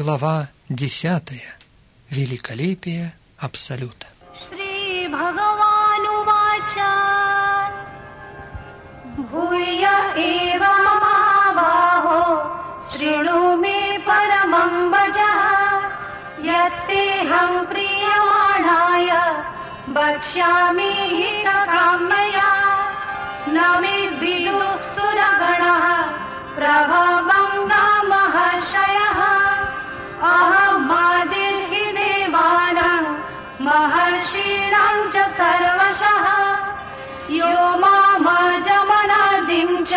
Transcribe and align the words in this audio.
Глава 0.00 0.48
десятая. 0.70 1.54
Великолепие 2.08 3.12
Абсолюта. 3.36 4.06
Шри 4.48 5.06
Бхагаванувача 5.12 6.94
Бхуя 9.18 9.98
эва 10.16 10.72
мамавахо 10.86 12.24
Шрину 12.90 13.58
ме 13.58 14.00
парамам 14.06 14.90
баджа 14.90 15.34
Яттехам 16.40 17.66
прияманая 17.66 19.44
Бакшами 19.88 20.92
хитакаммая 21.18 22.50
Нами 23.56 23.98
विदु 24.20 24.58
सुरगणः 24.94 25.84
प्रभवं 26.56 27.50
नाम 27.72 28.10
हर्षयः 28.34 29.35
अहमादिर्हि 30.23 31.91
देवानां 31.91 33.03
महर्षीणां 33.65 35.09
च 35.09 35.15
सर्वशः। 35.39 36.25
यो 37.31 37.77
मामजमनादिं 37.77 39.69
च 39.85 39.93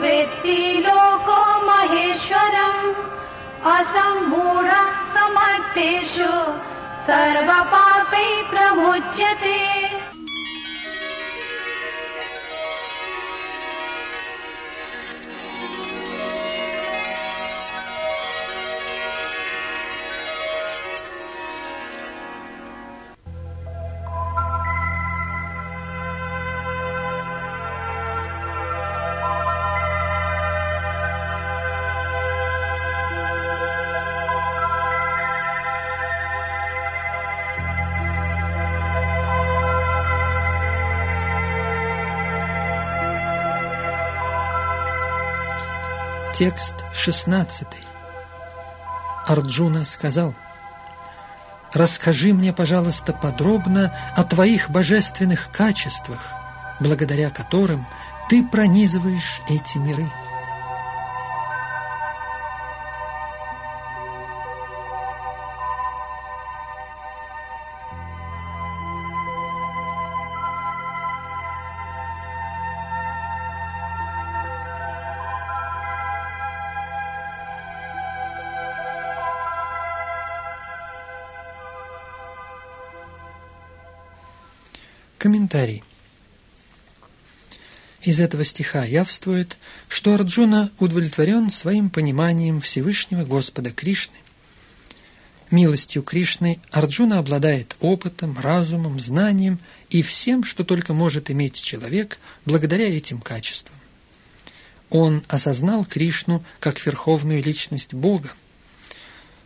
वेत्ति 0.00 0.84
लोको 0.86 1.40
महेश्वरम्। 1.66 2.94
असम्मूढ 3.74 4.68
समर्थेषु 5.16 6.32
सर्वपापै 7.06 8.42
प्रमुच्यते 8.50 10.05
Текст 46.38 46.74
16. 46.92 47.66
Арджуна 49.24 49.86
сказал, 49.86 50.34
«Расскажи 51.72 52.34
мне, 52.34 52.52
пожалуйста, 52.52 53.14
подробно 53.14 53.96
о 54.14 54.22
твоих 54.22 54.68
божественных 54.68 55.50
качествах, 55.50 56.20
благодаря 56.78 57.30
которым 57.30 57.86
ты 58.28 58.46
пронизываешь 58.46 59.40
эти 59.48 59.78
миры». 59.78 60.04
Комментарий. 85.26 85.82
Из 88.00 88.20
этого 88.20 88.44
стиха 88.44 88.84
явствует, 88.84 89.56
что 89.88 90.14
Арджуна 90.14 90.70
удовлетворен 90.78 91.50
своим 91.50 91.90
пониманием 91.90 92.60
Всевышнего 92.60 93.24
Господа 93.24 93.72
Кришны. 93.72 94.14
Милостью 95.50 96.04
Кришны 96.04 96.60
Арджуна 96.70 97.18
обладает 97.18 97.74
опытом, 97.80 98.38
разумом, 98.38 99.00
знанием 99.00 99.58
и 99.90 100.00
всем, 100.02 100.44
что 100.44 100.62
только 100.62 100.94
может 100.94 101.28
иметь 101.28 101.60
человек 101.60 102.18
благодаря 102.44 102.88
этим 102.88 103.20
качествам. 103.20 103.74
Он 104.90 105.24
осознал 105.26 105.84
Кришну 105.84 106.44
как 106.60 106.86
верховную 106.86 107.42
личность 107.42 107.94
Бога. 107.94 108.30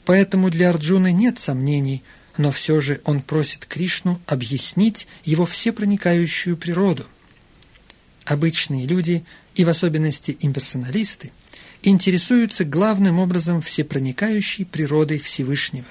Поэтому 0.04 0.50
для 0.50 0.68
Арджуны 0.68 1.10
нет 1.10 1.38
сомнений– 1.38 2.04
но 2.40 2.50
все 2.50 2.80
же 2.80 3.02
он 3.04 3.20
просит 3.20 3.66
Кришну 3.66 4.18
объяснить 4.24 5.06
его 5.24 5.44
всепроникающую 5.44 6.56
природу. 6.56 7.04
Обычные 8.24 8.86
люди, 8.86 9.26
и 9.54 9.62
в 9.62 9.68
особенности 9.68 10.38
имперсоналисты, 10.40 11.32
интересуются 11.82 12.64
главным 12.64 13.18
образом 13.18 13.60
всепроникающей 13.60 14.64
природой 14.64 15.18
Всевышнего. 15.18 15.86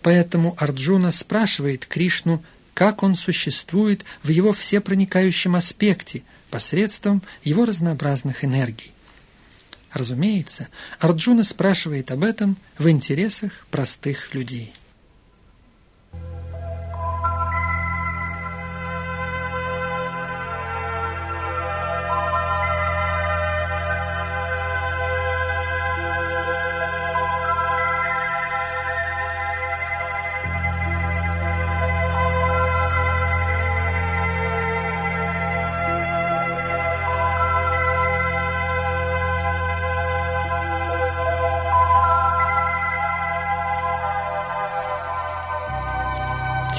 Поэтому 0.00 0.54
Арджуна 0.56 1.10
спрашивает 1.10 1.84
Кришну, 1.84 2.42
как 2.72 3.02
он 3.02 3.14
существует 3.14 4.06
в 4.22 4.30
его 4.30 4.54
всепроникающем 4.54 5.54
аспекте 5.54 6.22
посредством 6.48 7.22
его 7.44 7.66
разнообразных 7.66 8.42
энергий. 8.42 8.94
Разумеется, 9.92 10.68
Арджуна 10.98 11.44
спрашивает 11.44 12.10
об 12.10 12.24
этом 12.24 12.56
в 12.78 12.88
интересах 12.88 13.66
простых 13.70 14.32
людей. 14.32 14.72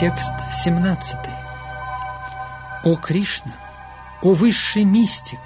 Текст 0.01 0.33
17. 0.63 1.15
О 2.85 2.95
Кришна, 2.95 3.51
о 4.23 4.33
высший 4.33 4.83
мистик, 4.83 5.39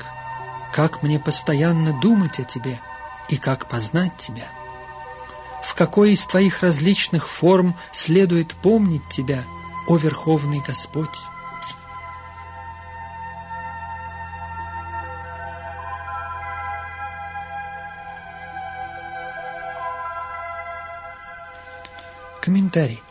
как 0.71 1.03
мне 1.03 1.19
постоянно 1.19 1.91
думать 1.99 2.39
о 2.39 2.45
тебе 2.45 2.79
и 3.27 3.35
как 3.35 3.67
познать 3.67 4.15
тебя? 4.15 4.47
В 5.61 5.75
какой 5.75 6.13
из 6.13 6.25
твоих 6.25 6.63
различных 6.63 7.27
форм 7.27 7.75
следует 7.91 8.53
помнить 8.53 9.09
тебя, 9.09 9.43
о 9.89 9.97
Верховный 9.97 10.61
Господь? 10.65 11.09
Комментарий. 22.41 23.03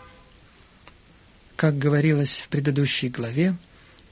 Как 1.65 1.79
говорилось 1.79 2.43
в 2.43 2.49
предыдущей 2.49 3.09
главе, 3.09 3.57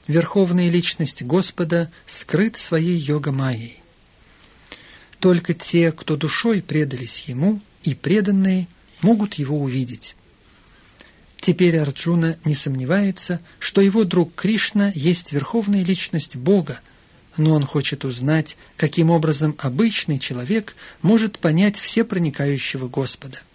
Верховная 0.07 0.71
Личность 0.71 1.21
Господа 1.21 1.91
скрыт 2.07 2.57
своей 2.57 2.97
йога-майей. 2.97 3.79
Только 5.19 5.53
те, 5.53 5.91
кто 5.91 6.17
душой 6.17 6.63
предались 6.63 7.25
Ему, 7.27 7.61
и 7.83 7.93
преданные, 7.93 8.67
могут 9.03 9.35
Его 9.35 9.59
увидеть. 9.61 10.15
Теперь 11.37 11.77
Арджуна 11.77 12.39
не 12.43 12.55
сомневается, 12.55 13.39
что 13.59 13.81
его 13.81 14.03
друг 14.03 14.33
Кришна 14.33 14.91
есть 14.95 15.31
Верховная 15.31 15.83
Личность 15.83 16.35
Бога, 16.35 16.79
но 17.37 17.53
он 17.53 17.65
хочет 17.65 18.03
узнать, 18.03 18.57
каким 18.77 19.11
образом 19.11 19.53
обычный 19.59 20.17
человек 20.17 20.75
может 21.03 21.37
понять 21.37 21.77
все 21.77 22.03
проникающего 22.03 22.87
Господа– 22.87 23.41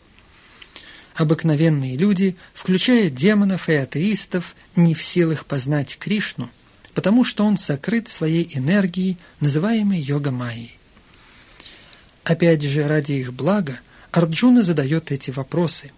обыкновенные 1.19 1.97
люди, 1.97 2.37
включая 2.55 3.11
демонов 3.11 3.69
и 3.69 3.75
атеистов, 3.75 4.55
не 4.77 4.95
в 4.95 5.03
силах 5.03 5.47
познать 5.47 5.99
Кришну, 5.99 6.49
потому 6.95 7.25
что 7.25 7.45
он 7.45 7.57
сокрыт 7.57 8.07
своей 8.09 8.49
энергией, 8.57 9.19
называемой 9.41 9.99
йога-майей. 9.99 10.79
Опять 12.23 12.63
же, 12.63 12.87
ради 12.87 13.15
их 13.15 13.33
блага, 13.33 13.81
Арджуна 14.13 14.63
задает 14.63 15.11
эти 15.11 15.33
вопросы. 15.33 15.91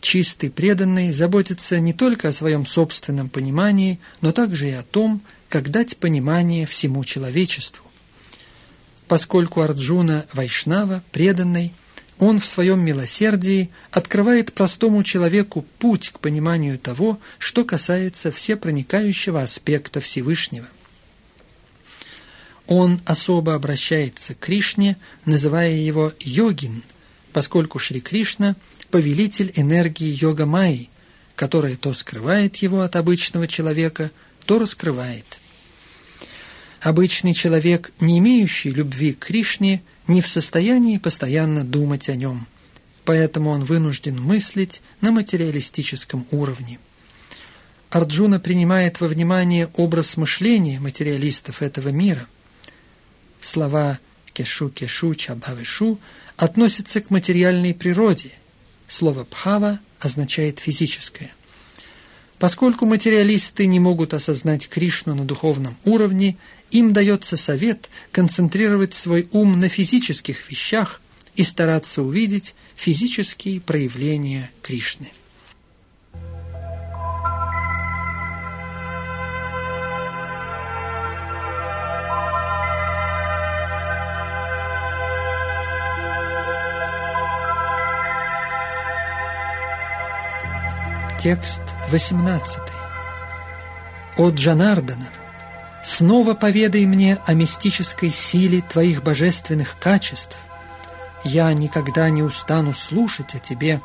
Чистый 0.00 0.50
преданный 0.50 1.12
заботится 1.12 1.78
не 1.78 1.92
только 1.92 2.28
о 2.28 2.32
своем 2.32 2.66
собственном 2.66 3.28
понимании, 3.28 4.00
но 4.20 4.32
также 4.32 4.70
и 4.70 4.72
о 4.72 4.82
том, 4.82 5.22
как 5.48 5.70
дать 5.70 5.96
понимание 5.96 6.66
всему 6.66 7.04
человечеству. 7.04 7.86
Поскольку 9.06 9.60
Арджуна 9.60 10.26
Вайшнава, 10.32 11.04
преданный, 11.12 11.72
Он 12.22 12.38
в 12.38 12.46
своем 12.46 12.78
милосердии 12.84 13.68
открывает 13.90 14.52
простому 14.52 15.02
человеку 15.02 15.66
путь 15.80 16.10
к 16.10 16.20
пониманию 16.20 16.78
того, 16.78 17.18
что 17.40 17.64
касается 17.64 18.30
всепроникающего 18.30 19.42
аспекта 19.42 20.00
Всевышнего. 20.00 20.68
Он 22.68 23.00
особо 23.06 23.56
обращается 23.56 24.36
к 24.36 24.38
Кришне, 24.38 24.98
называя 25.24 25.74
его 25.74 26.12
йогин, 26.20 26.84
поскольку 27.32 27.80
Шри 27.80 28.00
Кришна– 28.00 28.54
повелитель 28.92 29.52
энергии 29.56 30.16
йога 30.16 30.46
Майи, 30.46 30.90
которая 31.34 31.74
то 31.74 31.92
скрывает 31.92 32.54
его 32.54 32.82
от 32.82 32.94
обычного 32.94 33.48
человека, 33.48 34.12
то 34.46 34.60
раскрывает. 34.60 35.26
Обычный 36.80 37.34
человек, 37.34 37.90
не 37.98 38.20
имеющий 38.20 38.70
любви 38.70 39.12
к 39.12 39.26
Кришне, 39.26 39.82
не 40.06 40.20
в 40.20 40.28
состоянии 40.28 40.98
постоянно 40.98 41.64
думать 41.64 42.08
о 42.08 42.14
нем, 42.14 42.46
поэтому 43.04 43.50
он 43.50 43.64
вынужден 43.64 44.20
мыслить 44.20 44.82
на 45.00 45.12
материалистическом 45.12 46.26
уровне. 46.30 46.78
Арджуна 47.90 48.40
принимает 48.40 49.00
во 49.00 49.08
внимание 49.08 49.68
образ 49.74 50.16
мышления 50.16 50.80
материалистов 50.80 51.60
этого 51.62 51.90
мира. 51.90 52.26
Слова 53.40 53.98
«кешу-кешу», 54.32 55.14
«чабхавешу» 55.14 55.98
относятся 56.36 57.00
к 57.02 57.10
материальной 57.10 57.74
природе. 57.74 58.32
Слово 58.88 59.24
«пхава» 59.24 59.78
означает 60.00 60.58
«физическое». 60.58 61.32
Поскольку 62.38 62.86
материалисты 62.86 63.66
не 63.66 63.78
могут 63.78 64.14
осознать 64.14 64.68
Кришну 64.68 65.14
на 65.14 65.24
духовном 65.24 65.76
уровне 65.84 66.38
им 66.72 66.92
дается 66.92 67.36
совет 67.36 67.88
концентрировать 68.10 68.94
свой 68.94 69.28
ум 69.30 69.60
на 69.60 69.68
физических 69.68 70.50
вещах 70.50 71.00
и 71.36 71.44
стараться 71.44 72.02
увидеть 72.02 72.54
физические 72.74 73.60
проявления 73.60 74.50
Кришны. 74.62 75.12
Текст 91.22 91.62
18. 91.90 92.58
От 94.16 94.34
Джанардана– 94.34 95.08
Снова 95.82 96.34
поведай 96.34 96.86
мне 96.86 97.18
о 97.26 97.34
мистической 97.34 98.10
силе 98.10 98.62
твоих 98.62 99.02
божественных 99.02 99.76
качеств. 99.78 100.36
Я 101.24 101.52
никогда 101.52 102.08
не 102.10 102.22
устану 102.22 102.72
слушать 102.72 103.34
о 103.34 103.38
тебе, 103.38 103.80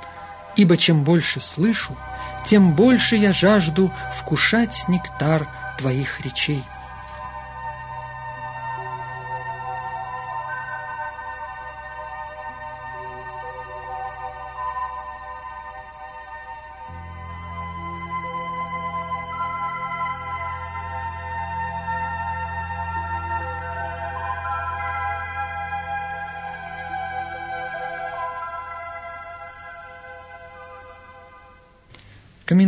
ибо 0.56 0.78
чем 0.78 1.04
больше 1.04 1.40
слышу, 1.40 1.98
тем 2.46 2.76
больше 2.76 3.16
я 3.16 3.34
жажду 3.34 3.92
вкушать 4.16 4.86
нектар 4.88 5.48
твоих 5.78 6.22
речей. 6.22 6.64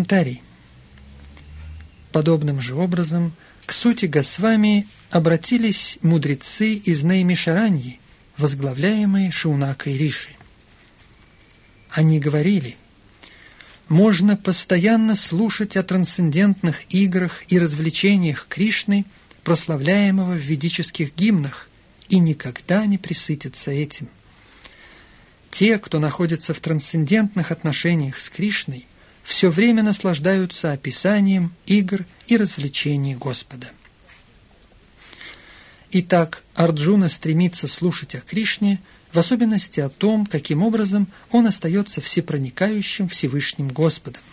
Комментарий. 0.10 0.42
Подобным 2.12 2.60
же 2.60 2.74
образом 2.74 3.32
к 3.68 3.72
сути 3.72 4.08
Госвами 4.08 4.88
обратились 5.12 6.00
мудрецы 6.02 6.74
из 6.74 7.04
Неймишараньи, 7.04 8.00
возглавляемые 8.36 9.30
Шаунакой 9.30 9.96
Риши. 9.96 10.30
Они 11.92 12.20
говорили, 12.20 12.76
можно 13.88 14.36
постоянно 14.36 15.16
слушать 15.16 15.78
о 15.78 15.84
трансцендентных 15.84 16.92
играх 16.92 17.44
и 17.48 17.60
развлечениях 17.60 18.48
Кришны, 18.50 19.06
прославляемого 19.44 20.32
в 20.32 20.38
ведических 20.38 21.16
гимнах, 21.16 21.70
и 22.08 22.18
никогда 22.18 22.88
не 22.88 22.98
присытиться 22.98 23.70
этим. 23.70 24.10
Те, 25.52 25.78
кто 25.78 26.00
находится 26.00 26.56
в 26.56 26.60
трансцендентных 26.60 27.52
отношениях 27.52 28.18
с 28.18 28.28
Кришной– 28.32 28.88
все 29.30 29.52
время 29.52 29.84
наслаждаются 29.84 30.72
описанием 30.72 31.54
игр 31.68 32.04
и 32.26 32.36
развлечений 32.36 33.14
Господа. 33.14 33.70
Итак, 35.92 36.44
Арджуна 36.56 37.10
стремится 37.10 37.68
слушать 37.68 38.16
о 38.16 38.22
Кришне, 38.22 38.82
в 39.14 39.20
особенности 39.20 39.82
о 39.82 39.90
том, 39.90 40.26
каким 40.26 40.64
образом 40.64 41.08
он 41.30 41.46
остается 41.46 42.02
всепроникающим 42.02 43.08
Всевышним 43.08 43.68
Господом. 43.68 44.24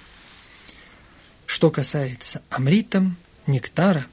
Что 1.45 1.71
касается 1.71 2.41
Амритам, 2.49 3.19
Нектара, 3.47 4.07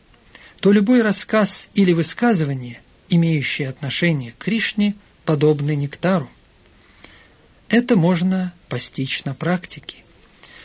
то 0.60 0.74
любой 0.74 1.02
рассказ 1.02 1.70
или 1.76 1.94
высказывание, 1.94 2.82
имеющее 3.08 3.70
отношение 3.70 4.34
к 4.34 4.44
Кришне, 4.44 4.96
подобны 5.24 5.78
Нектару. 5.78 6.30
Это 7.70 7.96
можно 7.96 8.54
постичь 8.68 9.24
на 9.24 9.34
практике. 9.34 10.03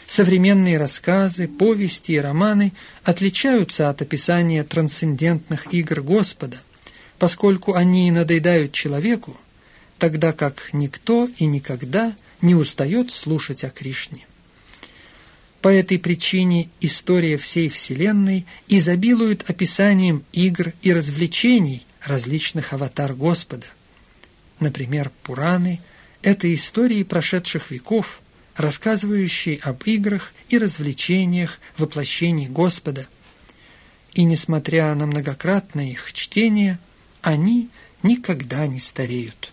Современные 0.09 0.79
рассказы, 0.79 1.47
повести 1.49 2.13
и 2.13 2.19
романы 2.19 2.73
отличаются 3.05 3.91
от 3.91 4.01
описания 4.01 4.65
трансцендентных 4.65 5.75
игр 5.75 6.01
Господа, 6.01 6.57
поскольку 7.19 7.75
они 7.75 8.11
надоедают 8.11 8.73
человеку, 8.73 9.37
тогда 9.99 10.33
как 10.33 10.71
никто 10.73 11.29
и 11.37 11.45
никогда 11.45 12.17
не 12.41 12.55
устает 12.55 13.13
слушать 13.13 13.65
о 13.65 13.71
Кришне. 13.71 14.27
По 15.61 15.69
этой 15.69 15.99
причине 15.99 16.71
история 16.81 17.37
всей 17.37 17.69
Вселенной 17.69 18.47
изобилует 18.67 19.49
описанием 19.51 20.25
игр 20.33 20.73
и 20.81 20.95
развлечений 20.95 21.87
различных 22.03 22.73
аватар 22.73 23.13
Господа. 23.13 23.67
Например, 24.59 25.13
Пураны– 25.23 25.83
это 26.23 26.53
истории 26.55 27.03
прошедших 27.03 27.71
веков– 27.71 28.23
рассказывающий 28.59 29.55
об 29.55 29.85
играх 29.85 30.33
и 30.49 30.59
развлечениях 30.59 31.61
воплощений 31.79 32.49
Господа. 32.49 33.07
И 34.13 34.25
несмотря 34.25 34.95
на 34.95 35.07
многократное 35.07 35.87
их 35.87 36.13
чтение, 36.13 36.79
они 37.23 37.71
никогда 38.03 38.67
не 38.67 38.81
стареют. 38.81 39.53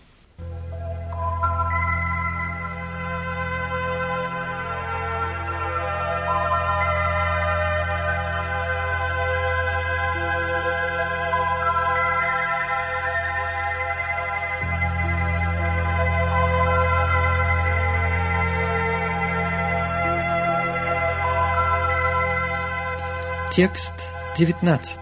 Текст 23.56 23.94
19. 24.36 24.98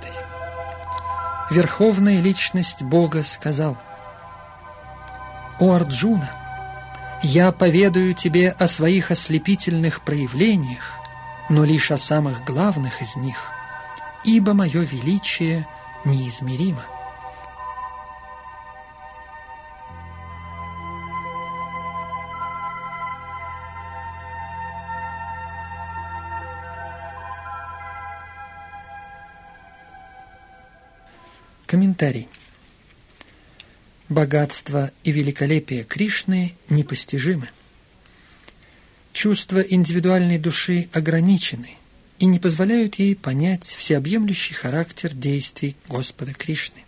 Верховная 1.50 2.20
личность 2.20 2.84
Бога 2.84 3.24
сказал, 3.24 3.76
«О 5.58 5.72
Арджуна, 5.72 6.30
я 7.20 7.50
поведаю 7.50 8.14
тебе 8.14 8.50
о 8.50 8.68
своих 8.68 9.10
ослепительных 9.10 10.02
проявлениях, 10.02 10.92
но 11.48 11.64
лишь 11.64 11.90
о 11.90 11.98
самых 11.98 12.44
главных 12.44 13.02
из 13.02 13.16
них, 13.16 13.38
ибо 14.22 14.54
мое 14.54 14.82
величие 14.82 15.66
неизмеримо». 16.04 16.84
Комментарий. 31.74 32.28
Богатство 34.08 34.92
и 35.02 35.10
великолепие 35.10 35.82
Кришны 35.82 36.54
непостижимы. 36.68 37.48
Чувства 39.12 39.58
индивидуальной 39.58 40.38
души 40.38 40.88
ограничены 40.92 41.70
и 42.20 42.26
не 42.26 42.38
позволяют 42.38 42.94
ей 43.00 43.16
понять 43.16 43.64
всеобъемлющий 43.76 44.54
характер 44.54 45.12
действий 45.14 45.74
Господа 45.88 46.32
Кришны. 46.32 46.84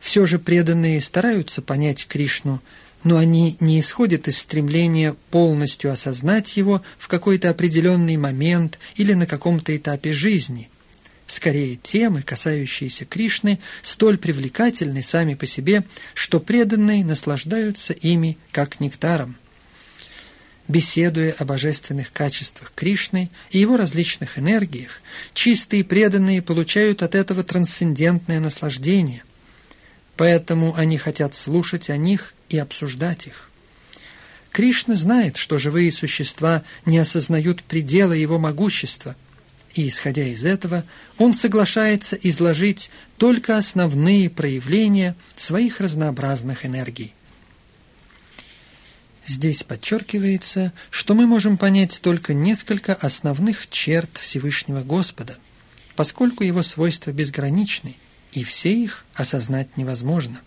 Все 0.00 0.26
же 0.26 0.38
преданные 0.38 1.00
стараются 1.00 1.62
понять 1.62 2.06
Кришну, 2.06 2.60
но 3.04 3.16
они 3.16 3.56
не 3.58 3.80
исходят 3.80 4.28
из 4.28 4.36
стремления 4.36 5.16
полностью 5.30 5.90
осознать 5.90 6.58
его 6.58 6.82
в 6.98 7.08
какой-то 7.08 7.48
определенный 7.48 8.18
момент 8.18 8.78
или 8.96 9.14
на 9.14 9.24
каком-то 9.24 9.74
этапе 9.74 10.12
жизни. 10.12 10.68
Скорее, 11.30 11.76
темы, 11.76 12.22
касающиеся 12.22 13.04
Кришны, 13.04 13.60
столь 13.82 14.18
привлекательны 14.18 15.00
сами 15.00 15.34
по 15.34 15.46
себе, 15.46 15.84
что 16.12 16.40
преданные 16.40 17.04
наслаждаются 17.04 17.92
ими 17.92 18.36
как 18.50 18.80
нектаром. 18.80 19.36
Беседуя 20.66 21.30
о 21.38 21.44
божественных 21.44 22.12
качествах 22.12 22.72
Кришны 22.74 23.30
и 23.52 23.60
его 23.60 23.76
различных 23.76 24.40
энергиях, 24.40 25.00
чистые 25.32 25.84
преданные 25.84 26.42
получают 26.42 27.00
от 27.00 27.14
этого 27.14 27.44
трансцендентное 27.44 28.40
наслаждение. 28.40 29.22
Поэтому 30.16 30.74
они 30.74 30.98
хотят 30.98 31.36
слушать 31.36 31.90
о 31.90 31.96
них 31.96 32.34
и 32.48 32.58
обсуждать 32.58 33.28
их. 33.28 33.50
Кришна 34.50 34.96
знает, 34.96 35.36
что 35.36 35.60
живые 35.60 35.92
существа 35.92 36.64
не 36.86 36.98
осознают 36.98 37.62
предела 37.62 38.14
его 38.14 38.40
могущества, 38.40 39.14
и, 39.74 39.88
исходя 39.88 40.24
из 40.24 40.44
этого, 40.44 40.84
он 41.16 41.34
соглашается 41.34 42.16
изложить 42.16 42.90
только 43.18 43.56
основные 43.56 44.28
проявления 44.28 45.14
своих 45.36 45.80
разнообразных 45.80 46.66
энергий. 46.66 47.14
Здесь 49.26 49.62
подчеркивается, 49.62 50.72
что 50.90 51.14
мы 51.14 51.24
можем 51.26 51.56
понять 51.56 52.00
только 52.02 52.34
несколько 52.34 52.94
основных 52.94 53.70
черт 53.70 54.18
Всевышнего 54.18 54.82
Господа, 54.82 55.38
поскольку 55.94 56.42
его 56.42 56.64
свойства 56.64 57.12
безграничны, 57.12 57.96
и 58.32 58.42
все 58.42 58.72
их 58.72 59.04
осознать 59.14 59.76
невозможно. 59.76 60.40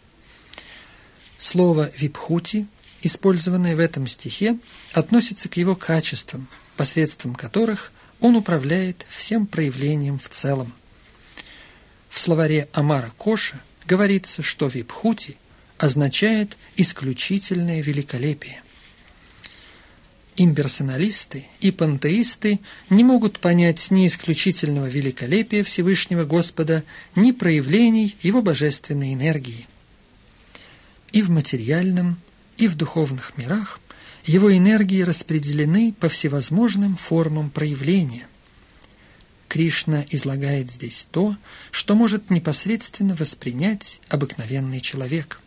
Слово 1.38 1.92
«випхути», 1.98 2.68
использованное 3.01 3.75
в 3.77 3.80
этом 3.80 4.06
стихе, 4.08 4.58
относится 4.92 5.48
к 5.48 5.56
его 5.56 5.75
качествам, 5.75 6.50
посредством 6.75 7.36
которых 7.36 7.93
он 8.24 8.38
управляет 8.38 9.06
всем 9.10 9.46
проявлением 9.46 10.18
в 10.18 10.30
целом. 10.30 10.74
В 12.10 12.20
словаре 12.20 12.70
Амара 12.72 13.12
Коша 13.18 13.62
говорится, 13.86 14.42
что 14.42 14.68
«випхути» 14.68 15.36
означает 15.77 16.58
«исключительное 16.77 17.82
великолепие». 17.82 18.63
Имперсоналисты 20.38 21.48
и 21.60 21.72
пантеисты 21.72 22.62
не 22.89 23.03
могут 23.03 23.39
понять 23.39 23.92
ни 23.92 24.08
исключительного 24.08 24.88
великолепия 24.88 25.65
Всевышнего 25.65 26.24
Господа, 26.24 26.86
ни 27.15 27.34
проявлений 27.34 28.15
Его 28.22 28.42
божественной 28.42 29.13
энергии 29.13 29.68
и 31.12 31.22
в 31.22 31.30
материальном, 31.30 32.18
и 32.56 32.70
в 32.70 32.75
духовных 32.75 33.38
мирах 33.38 33.82
его 34.25 34.56
энергии 34.56 35.01
распределены 35.01 35.94
по 36.00 36.10
всевозможным 36.10 36.96
формам 36.96 37.50
проявления. 37.50 38.27
Кришна 39.48 40.06
излагает 40.10 40.72
здесь 40.72 41.08
то, 41.12 41.36
что 41.72 41.96
может 41.96 42.30
непосредственно 42.30 43.15
воспринять 43.15 44.01
обыкновенный 44.10 44.80
человек. 44.80 45.39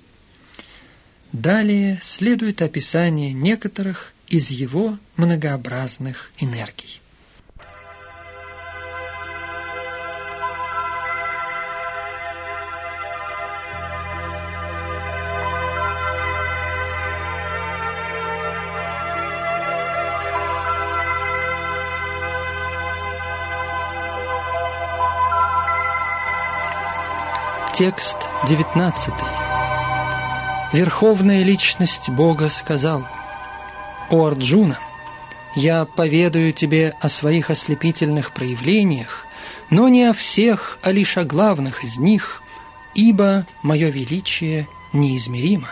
Далее 1.33 1.99
следует 2.03 2.63
описание 2.63 3.33
некоторых 3.33 4.13
из 4.29 4.51
его 4.51 4.99
многообразных 5.17 6.31
энергий. 6.39 7.01
Текст 27.79 28.17
19. 28.49 29.13
Верховная 30.73 31.43
личность 31.43 32.09
Бога 32.09 32.49
сказал, 32.49 33.07
«О 34.09 34.25
Арджуна, 34.25 34.79
я 35.55 35.85
поведаю 35.85 36.55
тебе 36.55 36.95
о 37.01 37.11
своих 37.11 37.51
ослепительных 37.51 38.33
проявлениях, 38.33 39.27
но 39.69 39.89
не 39.89 40.05
о 40.05 40.15
всех, 40.15 40.79
а 40.83 40.91
лишь 40.91 41.19
о 41.19 41.25
главных 41.25 41.85
из 41.85 41.99
них, 41.99 42.41
ибо 42.95 43.47
мое 43.61 43.91
величие 43.91 44.67
неизмеримо». 44.95 45.69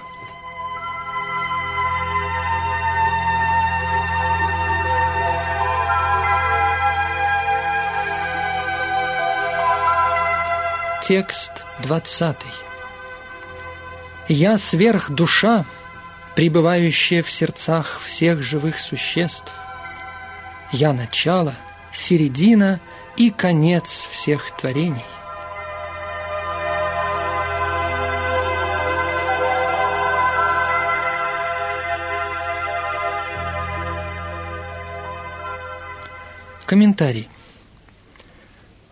Текст 11.09 11.64
20. 11.81 12.37
«Я 14.29 14.59
сверхдуша, 14.59 15.65
пребывающая 16.35 17.23
в 17.23 17.31
сердцах 17.31 18.01
всех 18.01 18.43
живых 18.43 18.79
существ. 18.79 19.53
Я 20.73 20.93
начало, 20.93 21.55
середина 21.93 22.81
и 23.17 23.31
конец 23.31 24.09
всех 24.11 24.51
творений. 24.57 25.05
Комментарий. 36.67 37.29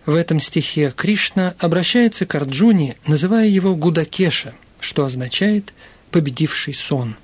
В 0.05 0.15
этом 0.15 0.41
стихе 0.41 0.93
Кришна 0.97 1.55
обращается 1.59 2.27
к 2.27 2.35
Арджуне, 2.35 2.97
называя 3.07 3.47
его 3.47 3.77
Гудакеша, 3.77 4.55
что 4.81 5.05
означает 5.05 5.73
«победивший 6.11 6.75
сон». 6.75 7.17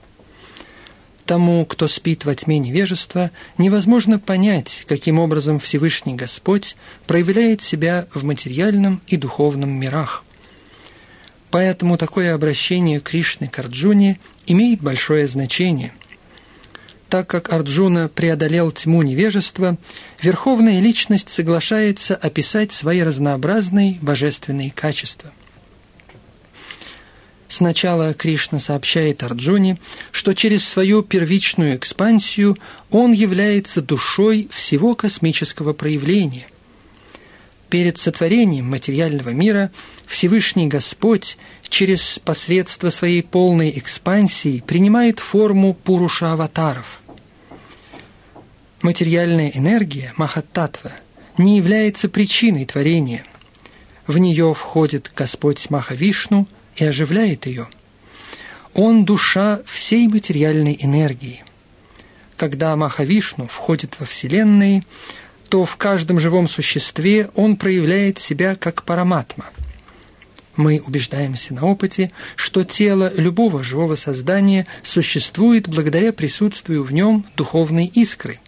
Тому, 1.26 1.66
кто 1.66 1.88
спит 1.88 2.24
во 2.24 2.34
тьме 2.34 2.58
невежества, 2.58 3.30
невозможно 3.58 4.18
понять, 4.18 4.84
каким 4.86 5.18
образом 5.18 5.58
Всевышний 5.58 6.14
Господь 6.14 6.76
проявляет 7.06 7.60
себя 7.60 8.06
в 8.14 8.24
материальном 8.24 9.02
и 9.08 9.18
духовном 9.18 9.68
мирах. 9.68 10.24
Поэтому 11.50 11.98
такое 11.98 12.34
обращение 12.34 13.00
Кришны 13.00 13.48
к 13.48 13.58
Арджуне 13.58 14.18
имеет 14.46 14.80
большое 14.80 15.26
значение. 15.26 15.92
Так 17.08 17.26
как 17.26 17.52
Арджуна 17.52 18.08
преодолел 18.08 18.70
тьму 18.70 19.02
невежества, 19.02 19.78
Верховная 20.20 20.80
Личность 20.80 21.30
соглашается 21.30 22.14
описать 22.14 22.72
свои 22.72 23.00
разнообразные 23.00 23.98
божественные 24.02 24.70
качества. 24.70 25.32
Сначала 27.48 28.12
Кришна 28.12 28.58
сообщает 28.58 29.22
Арджуне, 29.22 29.78
что 30.12 30.34
через 30.34 30.68
свою 30.68 31.02
первичную 31.02 31.76
экспансию 31.76 32.58
он 32.90 33.12
является 33.12 33.80
душой 33.80 34.48
всего 34.52 34.94
космического 34.94 35.72
проявления. 35.72 36.46
Перед 37.70 37.98
сотворением 37.98 38.66
материального 38.66 39.30
мира 39.30 39.70
Всевышний 40.06 40.68
Господь 40.68 41.38
через 41.68 42.18
посредство 42.18 42.90
своей 42.90 43.22
полной 43.22 43.70
экспансии 43.78 44.62
принимает 44.66 45.20
форму 45.20 45.74
Пуруша-аватаров. 45.74 47.02
Материальная 48.82 49.50
энергия, 49.50 50.12
Махаттатва, 50.16 50.92
не 51.36 51.56
является 51.56 52.08
причиной 52.08 52.64
творения. 52.64 53.24
В 54.06 54.18
нее 54.18 54.54
входит 54.54 55.12
Господь 55.14 55.68
Махавишну 55.70 56.48
и 56.76 56.84
оживляет 56.84 57.46
ее. 57.46 57.68
Он– 58.74 59.04
душа 59.06 59.60
всей 59.66 60.08
материальной 60.08 60.78
энергии. 60.80 61.44
Когда 62.36 62.74
Махавишну 62.76 63.46
входит 63.46 63.96
во 63.98 64.06
Вселенные, 64.06 64.84
то 65.48 65.64
в 65.64 65.76
каждом 65.76 66.20
живом 66.20 66.48
существе 66.48 67.30
он 67.34 67.56
проявляет 67.56 68.18
себя 68.18 68.54
как 68.54 68.84
параматма– 68.84 69.46
мы 70.58 70.82
убеждаемся 70.84 71.54
на 71.54 71.64
опыте, 71.64 72.10
что 72.34 72.64
тело 72.64 73.12
любого 73.16 73.62
живого 73.62 73.94
создания 73.94 74.66
существует 74.82 75.68
благодаря 75.68 76.12
присутствию 76.12 76.82
в 76.82 76.92
нем 76.92 77.24
духовной 77.36 77.86
искры. 77.86 78.40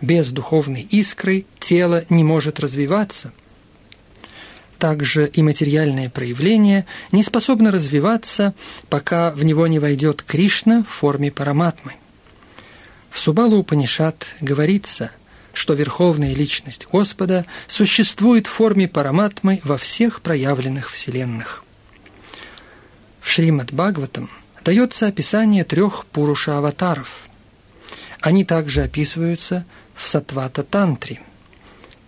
Без 0.00 0.28
духовной 0.28 0.82
искры 0.82 1.44
тело 1.58 2.04
не 2.10 2.22
может 2.22 2.60
развиваться. 2.60 3.32
Также 4.78 5.26
и 5.26 5.42
материальное 5.42 6.10
проявление 6.10 6.86
не 7.10 7.24
способно 7.24 7.72
развиваться, 7.72 8.54
пока 8.88 9.32
в 9.32 9.44
него 9.44 9.66
не 9.66 9.80
войдет 9.80 10.22
Кришна 10.22 10.84
в 10.84 10.94
форме 10.94 11.32
параматмы. 11.32 11.94
В 13.10 13.18
Субалу 13.18 13.58
Упанишат 13.58 14.26
говорится– 14.40 15.10
что 15.56 15.72
Верховная 15.72 16.34
Личность 16.34 16.86
Господа 16.92 17.46
существует 17.66 18.46
в 18.46 18.50
форме 18.50 18.88
параматмы 18.88 19.62
во 19.64 19.78
всех 19.78 20.20
проявленных 20.20 20.90
вселенных. 20.90 21.64
В 23.22 23.30
Шримад 23.30 23.72
Бхагаватам 23.72 24.28
дается 24.62 25.06
описание 25.06 25.64
трех 25.64 26.04
Пуруша-аватаров. 26.12 27.08
Они 28.20 28.44
также 28.44 28.82
описываются 28.82 29.64
в 29.94 30.06
Сатвата-тантре. 30.06 31.22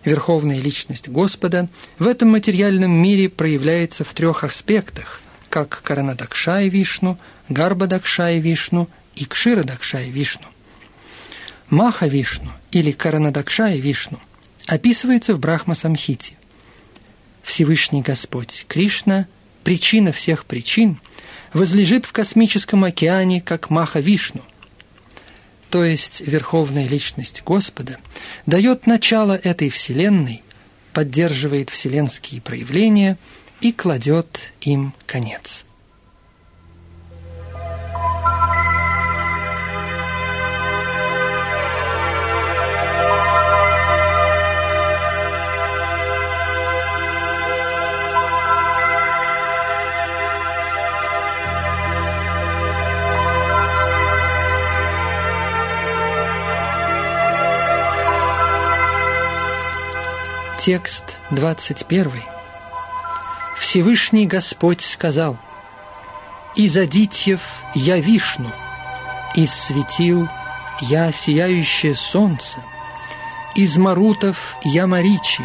Верховная 0.05 0.59
личность 0.59 1.09
Господа 1.09 1.69
в 1.97 2.05
этом 2.05 2.29
материальном 2.29 2.91
мире 2.91 3.29
проявляется 3.29 4.03
в 4.03 4.13
трех 4.13 4.43
аспектах, 4.43 5.21
как 5.49 5.81
Каранадакшай 5.81 6.69
Вишну, 6.69 7.17
Гарбадакшай 7.49 8.37
Вишну 8.39 8.87
и 9.15 9.25
Кширадакшай 9.25 10.11
Вишну. 10.11 10.45
Маха 11.71 12.05
Вишну 12.05 12.51
или 12.71 12.91
Каранадакшай 12.91 13.79
Вишну 13.79 14.19
описывается 14.67 15.33
в 15.33 15.39
Брахма 15.39 15.75
Самхите. 15.75 16.35
Всевышний 17.43 18.01
Господь 18.01 18.65
Кришна, 18.67 19.27
причина 19.63 20.11
всех 20.11 20.45
причин, 20.45 20.99
возлежит 21.53 22.05
в 22.05 22.11
космическом 22.11 22.83
океане, 22.83 23.41
как 23.41 23.69
Маха 23.69 23.99
Вишну. 23.99 24.41
То 25.69 25.83
есть 25.83 26.21
Верховная 26.21 26.87
Личность 26.87 27.43
Господа 27.43 27.97
дает 28.45 28.87
начало 28.87 29.33
этой 29.33 29.69
Вселенной, 29.69 30.43
поддерживает 30.93 31.69
вселенские 31.69 32.41
проявления 32.41 33.17
и 33.61 33.71
кладет 33.71 34.53
им 34.61 34.93
конец. 35.05 35.65
Текст 60.69 61.17
21. 61.31 62.11
Всевышний 63.57 64.27
Господь 64.27 64.81
сказал, 64.81 65.35
«Из 66.53 66.77
Адитьев 66.77 67.41
я 67.73 67.97
Вишну, 67.97 68.51
из 69.33 69.51
светил 69.51 70.29
я 70.81 71.11
сияющее 71.11 71.95
солнце, 71.95 72.63
из 73.55 73.77
Марутов 73.77 74.57
я 74.63 74.85
Маричи, 74.85 75.41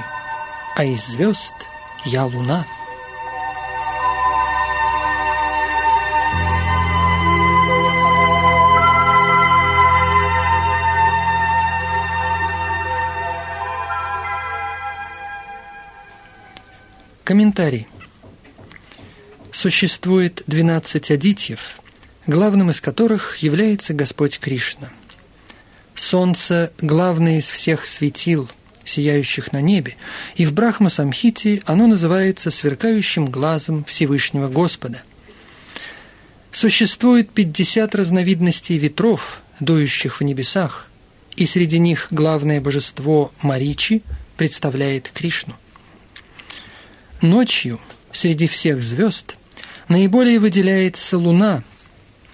а 0.77 0.85
из 0.85 1.07
звезд 1.07 1.55
я 2.05 2.27
Луна». 2.27 2.67
Комментарий. 17.25 17.89
Существует 19.51 20.43
12 20.47 21.11
адитьев, 21.11 21.81
главным 22.27 22.69
из 22.69 22.83
которых 22.83 23.39
является 23.39 23.95
Господь 23.95 24.39
Кришна. 24.39 24.91
Солнце– 25.95 26.71
главное 26.83 27.39
из 27.39 27.49
всех 27.49 27.87
светил, 27.87 28.51
сияющих 28.85 29.53
на 29.53 29.63
небе, 29.63 29.97
и 30.37 30.45
в 30.45 30.53
Брахма-самхите 30.53 31.63
оно 31.65 31.87
называется 31.87 32.51
сверкающим 32.51 33.31
глазом 33.31 33.85
Всевышнего 33.85 34.49
Господа. 34.49 35.03
Существует 36.53 37.31
50 37.31 37.95
разновидностей 37.95 38.77
ветров, 38.77 39.41
дующих 39.61 40.21
в 40.21 40.25
небесах, 40.25 40.91
и 41.37 41.47
среди 41.47 41.79
них 41.79 42.09
главное 42.11 42.61
божество 42.61 43.33
Маричи 43.41 44.03
представляет 44.37 45.11
Кришну. 45.15 45.55
Ночью 47.21 47.81
среди 48.13 48.47
всех 48.47 48.83
звезд 48.83 49.37
наиболее 49.89 50.39
выделяется 50.39 51.17
Луна, 51.17 51.63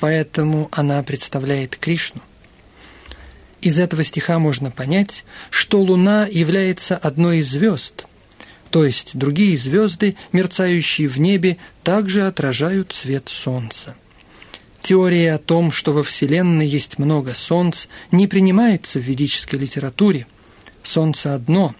поэтому 0.00 0.68
она 0.72 1.02
представляет 1.02 1.76
Кришну. 1.76 2.22
Из 3.60 3.78
этого 3.78 4.02
стиха 4.04 4.38
можно 4.38 4.70
понять, 4.70 5.24
что 5.50 5.80
Луна 5.80 6.26
является 6.26 6.96
одной 6.96 7.38
из 7.38 7.50
звезд, 7.50 8.06
то 8.70 8.84
есть 8.84 9.16
другие 9.16 9.56
звезды, 9.58 10.16
мерцающие 10.32 11.08
в 11.08 11.20
небе, 11.20 11.58
также 11.82 12.26
отражают 12.26 12.92
свет 12.92 13.28
Солнца. 13.28 13.96
Теория 14.80 15.34
о 15.34 15.38
том, 15.38 15.72
что 15.72 15.92
во 15.92 16.02
Вселенной 16.02 16.66
есть 16.66 16.98
много 16.98 17.34
Солнц, 17.34 17.86
не 18.10 18.26
принимается 18.26 18.98
в 18.98 19.02
ведической 19.02 19.58
литературе. 19.58 20.26
Солнце 20.82 21.34
одно 21.34 21.74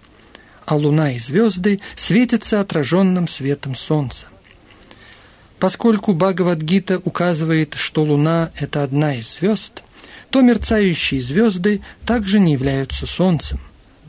а 0.71 0.75
луна 0.75 1.11
и 1.11 1.19
звезды 1.19 1.81
светятся 1.97 2.61
отраженным 2.61 3.27
светом 3.27 3.75
солнца. 3.75 4.27
Поскольку 5.59 6.13
Бхагавадгита 6.13 6.99
указывает, 7.03 7.73
что 7.73 8.03
луна– 8.05 8.51
это 8.57 8.81
одна 8.81 9.15
из 9.15 9.35
звезд, 9.35 9.83
то 10.29 10.39
мерцающие 10.39 11.19
звезды 11.19 11.81
также 12.05 12.39
не 12.39 12.53
являются 12.53 13.05
солнцем. 13.05 13.59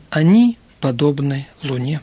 Они 0.09 0.57
подобны 0.79 1.47
луне. 1.63 1.99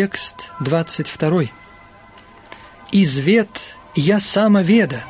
Текст 0.00 0.52
22. 0.60 1.46
«Из 2.92 3.18
вет 3.18 3.48
я 3.96 4.20
самоведа, 4.20 5.02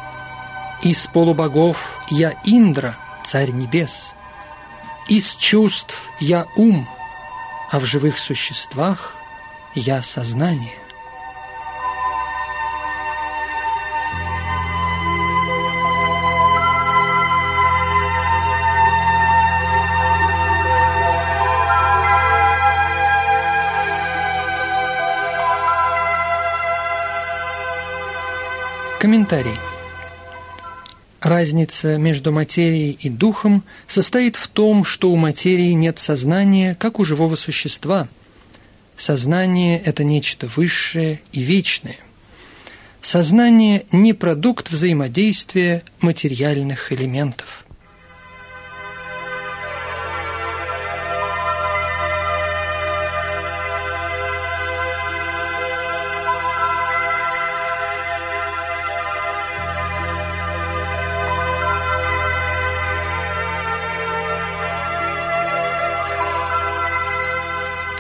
из 0.83 1.07
полубогов 1.09 2.01
я 2.09 2.33
Индра, 2.47 2.97
царь 3.23 3.51
небес, 3.51 4.15
из 5.07 5.35
чувств 5.35 5.95
я 6.21 6.47
ум, 6.57 6.89
а 7.71 7.81
в 7.81 7.85
живых 7.85 8.19
существах 8.19 9.13
я 9.75 10.03
сознание». 10.03 10.78
Комментарий. 29.09 29.59
Разница 31.23 31.97
между 31.97 32.31
материей 32.31 32.91
и 33.01 33.09
духом 33.09 33.65
состоит 33.87 34.37
в 34.37 34.49
том, 34.49 34.85
что 34.85 35.11
у 35.11 35.17
материи 35.17 35.73
нет 35.73 35.99
сознания, 35.99 36.75
как 36.75 36.99
у 36.99 37.07
живого 37.07 37.35
существа. 37.35 38.07
Сознание– 38.99 39.81
это 39.87 40.05
нечто 40.05 40.47
высшее 40.47 41.23
и 41.33 41.41
вечное. 41.41 41.97
Сознание– 43.01 43.87
не 43.93 44.13
продукт 44.13 44.71
взаимодействия 44.71 45.85
материальных 46.01 46.93
элементов– 46.93 47.65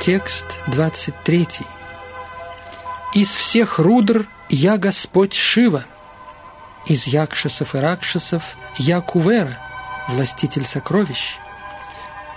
Текст 0.08 0.46
23. 0.68 1.46
«Из 3.12 3.28
всех 3.28 3.78
рудр 3.78 4.26
я 4.48 4.78
Господь 4.78 5.34
Шива, 5.34 5.84
из 6.86 7.06
якшисов 7.06 7.74
и 7.74 7.78
ракшисов 7.78 8.56
я 8.78 9.02
Кувера, 9.02 9.58
властитель 10.08 10.64
сокровищ. 10.64 11.36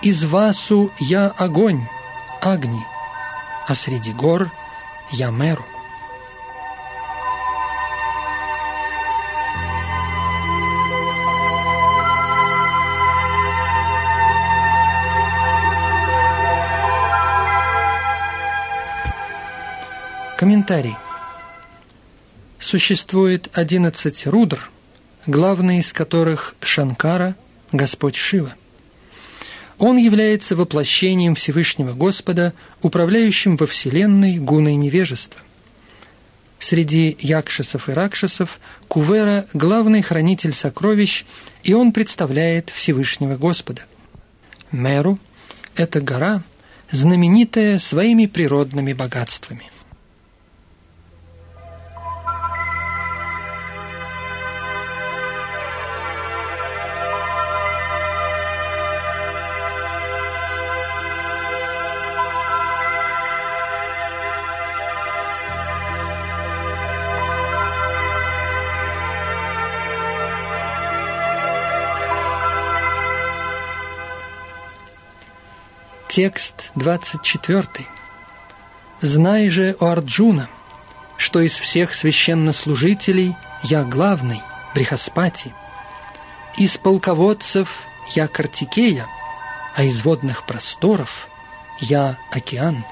Из 0.02 0.22
Васу 0.26 0.92
я 0.98 1.28
огонь, 1.28 1.88
Агни, 2.42 2.84
а 3.66 3.74
среди 3.74 4.12
гор 4.12 4.52
я 5.10 5.30
Меру. 5.30 5.64
Комментарий. 20.42 20.96
Существует 22.58 23.48
одиннадцать 23.52 24.26
рудр, 24.26 24.72
главный 25.24 25.78
из 25.78 25.92
которых 25.92 26.56
Шанкара, 26.60 27.36
Господь 27.70 28.16
Шива. 28.16 28.52
Он 29.78 29.96
является 29.98 30.56
воплощением 30.56 31.36
Всевышнего 31.36 31.92
Господа, 31.92 32.54
управляющим 32.80 33.56
во 33.56 33.68
Вселенной 33.68 34.38
гуной 34.38 34.74
невежества. 34.74 35.40
Среди 36.58 37.16
якшасов 37.20 37.88
и 37.88 37.92
ракшасов 37.92 38.58
Кувера– 38.88 39.46
главный 39.52 40.02
хранитель 40.02 40.54
сокровищ, 40.54 41.24
и 41.62 41.72
он 41.72 41.92
представляет 41.92 42.70
Всевышнего 42.70 43.36
Господа. 43.36 43.82
Меру– 44.72 45.20
это 45.76 46.00
гора, 46.00 46.42
знаменитая 46.90 47.78
своими 47.78 48.26
природными 48.26 48.92
богатствами. 48.92 49.71
Текст 76.14 76.72
24. 76.74 77.64
«Знай 79.00 79.48
же, 79.48 79.74
о 79.80 79.92
Арджуна, 79.92 80.50
что 81.16 81.40
из 81.40 81.52
всех 81.52 81.94
священнослужителей 81.94 83.34
я 83.62 83.84
главный, 83.84 84.42
Брихаспати, 84.74 85.54
из 86.58 86.76
полководцев 86.76 87.84
я 88.14 88.28
Картикея, 88.28 89.06
а 89.74 89.84
из 89.84 90.04
водных 90.04 90.44
просторов 90.44 91.28
я 91.80 92.18
океан». 92.30 92.84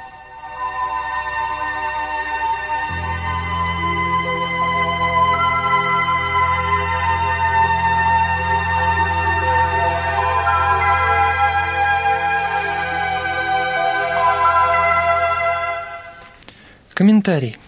Комментарий. 17.20 17.58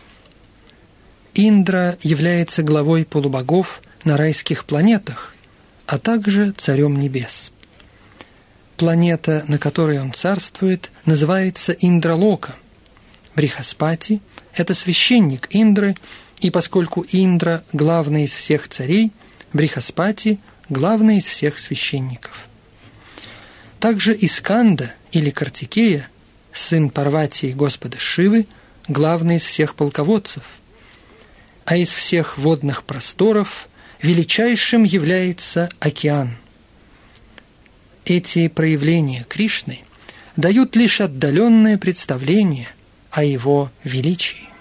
Индра 1.34 1.98
является 2.00 2.62
главой 2.62 3.04
полубогов 3.04 3.82
на 4.02 4.16
райских 4.16 4.64
планетах, 4.64 5.34
а 5.86 5.98
также 5.98 6.52
царем 6.52 6.98
небес. 6.98 7.52
Планета, 8.78 9.44
на 9.48 9.58
которой 9.58 10.00
он 10.00 10.14
царствует, 10.14 10.90
называется 11.04 11.72
Индралока. 11.72 12.56
Брихаспати– 13.36 14.22
это 14.54 14.72
священник 14.72 15.48
Индры, 15.50 15.96
и 16.40 16.48
поскольку 16.48 17.04
Индра– 17.12 17.62
главный 17.74 18.24
из 18.24 18.32
всех 18.32 18.68
царей, 18.68 19.12
Брихаспати– 19.52 20.38
главный 20.70 21.18
из 21.18 21.24
всех 21.24 21.58
священников. 21.58 22.46
Также 23.80 24.16
Исканда 24.18 24.94
или 25.10 25.28
Картикея, 25.28 26.08
сын 26.54 26.88
Парватии 26.88 27.52
Господа 27.52 27.98
Шивы– 27.98 28.46
главный 28.88 29.36
из 29.36 29.42
всех 29.42 29.74
полководцев, 29.74 30.42
а 31.64 31.76
из 31.76 31.92
всех 31.92 32.38
водных 32.38 32.84
просторов 32.84 33.68
величайшим 34.00 34.84
является 34.84 35.70
океан. 35.78 36.36
Эти 38.04 38.48
проявления 38.48 39.24
Кришны 39.28 39.80
дают 40.36 40.74
лишь 40.76 41.00
отдаленное 41.00 41.78
представление 41.78 42.68
о 43.10 43.22
его 43.22 43.70
величии. 43.84 44.51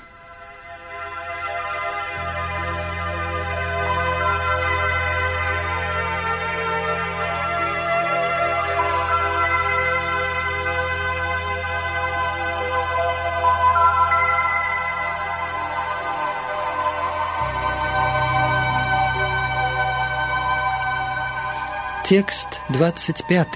Текст 22.11 22.59
25. 22.67 23.47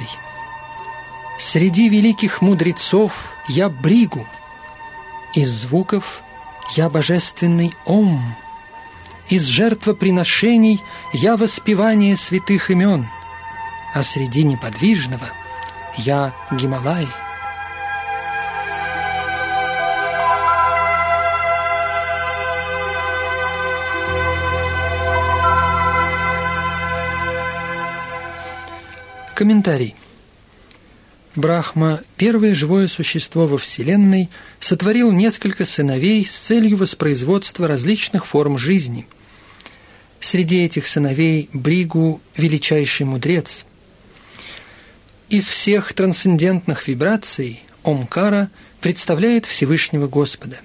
«Среди 1.38 1.90
великих 1.90 2.42
мудрецов 2.42 3.34
я 3.50 3.68
бригу, 3.68 4.26
из 5.34 5.50
звуков 5.50 6.22
я 6.78 6.90
божественный 6.90 7.76
ом, 7.84 8.24
из 9.28 9.44
жертвоприношений 9.44 10.82
я 11.12 11.36
воспевание 11.36 12.16
святых 12.16 12.72
имен, 12.72 13.10
а 13.94 14.04
среди 14.04 14.46
неподвижного 14.46 15.28
я 15.98 16.34
Гималай». 16.50 17.10
Комментарий. 29.36 29.96
Брахма, 31.36 32.02
первое 32.16 32.56
живое 32.56 32.88
существо 32.88 33.48
во 33.48 33.58
Вселенной, 33.58 34.30
сотворил 34.62 35.12
несколько 35.12 35.66
сыновей 35.66 36.26
с 36.26 36.32
целью 36.32 36.78
воспроизводства 36.78 37.68
различных 37.68 38.26
форм 38.26 38.58
жизни. 38.58 39.06
Среди 40.22 40.64
этих 40.64 40.88
сыновей 40.88 41.50
Бригу– 41.52 42.22
величайший 42.38 43.06
мудрец. 43.06 43.66
Из 45.28 45.46
всех 45.46 45.92
трансцендентных 45.92 46.88
вибраций 46.88 47.62
Омкара 47.84 48.50
представляет 48.80 49.46
Всевышнего 49.46 50.08
Господа. 50.08 50.62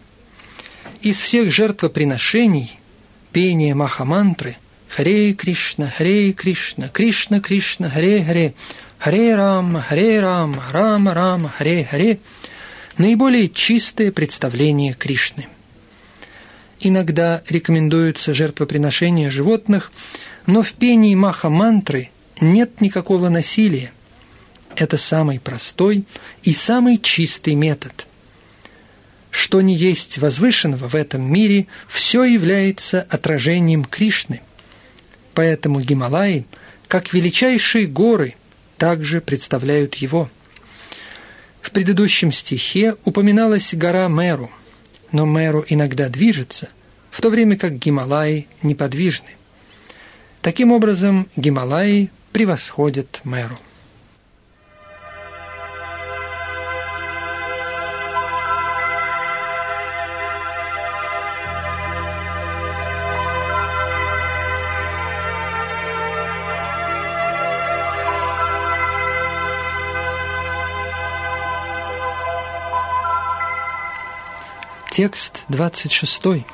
Из 1.03 1.19
всех 1.19 1.51
жертвоприношений– 1.51 2.79
пение 3.33 3.75
Махамантры– 3.75 4.57
Харе 4.91 5.35
Кришна, 5.35 5.89
Харе 5.89 6.33
Кришна, 6.33 6.89
Кришна 6.89 7.41
Кришна, 7.41 7.89
Харе 7.89 8.25
Харе, 8.25 8.55
Харе 8.99 9.37
Рам, 9.37 9.81
Харе 9.81 10.21
Рам, 10.21 10.61
Рам 10.73 11.09
Рам, 11.09 11.49
Харе 11.49 11.85
Харе– 11.85 12.19
наиболее 12.99 13.49
чистое 13.49 14.11
представление 14.11 14.93
Кришны. 14.93 15.47
Иногда 16.81 17.43
рекомендуются 17.49 18.35
жертвоприношения 18.35 19.31
животных, 19.31 19.93
но 20.47 20.63
в 20.63 20.73
пении 20.73 21.15
маха-мантры 21.15 22.11
нет 22.41 22.81
никакого 22.81 23.29
насилия. 23.29 23.93
Это 24.75 24.97
самый 24.97 25.39
простой 25.39 26.05
и 26.43 26.53
самый 26.53 26.99
чистый 26.99 27.55
метод. 27.55 28.07
Что 29.31 29.61
не 29.61 29.77
есть 29.77 30.19
возвышенного 30.19 30.89
в 30.89 30.95
этом 30.95 31.23
мире, 31.23 31.69
все 31.89 32.25
является 32.25 33.07
отражением 33.09 33.85
Кришны– 33.85 34.41
Поэтому 35.41 35.81
Гималаи, 35.81 36.45
как 36.87 37.15
величайшие 37.15 37.87
горы, 37.87 38.35
также 38.77 39.23
представляют 39.23 39.95
его. 39.95 40.29
В 41.63 41.71
предыдущем 41.71 42.31
стихе 42.31 42.97
упоминалась 43.07 43.73
гора 43.73 44.07
Меру, 44.09 44.51
но 45.13 45.25
Меру 45.25 45.65
иногда 45.67 46.11
движется, 46.11 46.69
в 47.11 47.23
то 47.23 47.31
время 47.31 47.57
как 47.57 47.79
Гималаи 47.79 48.49
неподвижны. 48.61 49.31
Таким 50.43 50.73
образом, 50.73 51.27
Гималаи 51.37 52.11
превосходят 52.33 53.23
Меру. 53.25 53.59
Текст 74.91 75.45
26. 75.49 76.45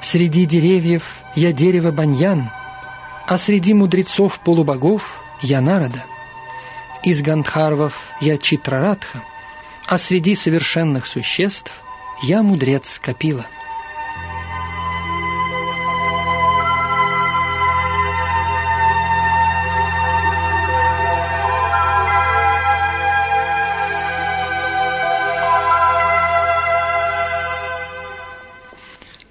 «Среди 0.00 0.46
деревьев 0.46 1.18
я 1.34 1.52
дерево 1.52 1.90
баньян, 1.90 2.50
а 3.26 3.36
среди 3.36 3.74
мудрецов 3.74 4.40
полубогов 4.40 5.22
я 5.42 5.60
народа. 5.60 6.04
Из 7.02 7.20
гандхарвов 7.20 7.94
я 8.22 8.38
читрарадха, 8.38 9.22
а 9.86 9.98
среди 9.98 10.34
совершенных 10.34 11.04
существ 11.04 11.70
я 12.22 12.42
мудрец 12.42 12.98
Капила. 12.98 13.44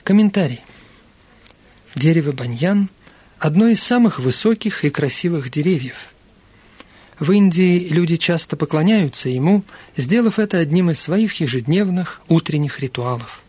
Комментарий. 0.07 0.61
Дерево 1.93 2.31
баньян– 2.31 2.89
одно 3.39 3.67
из 3.67 3.83
самых 3.83 4.19
высоких 4.19 4.85
и 4.85 4.89
красивых 4.89 5.51
деревьев. 5.51 6.13
В 7.19 7.29
Индии 7.33 7.89
люди 7.89 8.15
часто 8.15 8.55
поклоняются 8.55 9.27
ему, 9.27 9.65
сделав 9.97 10.39
это 10.39 10.59
одним 10.59 10.91
из 10.91 11.01
своих 11.01 11.41
ежедневных 11.41 12.21
утренних 12.29 12.79
ритуалов. 12.79 13.41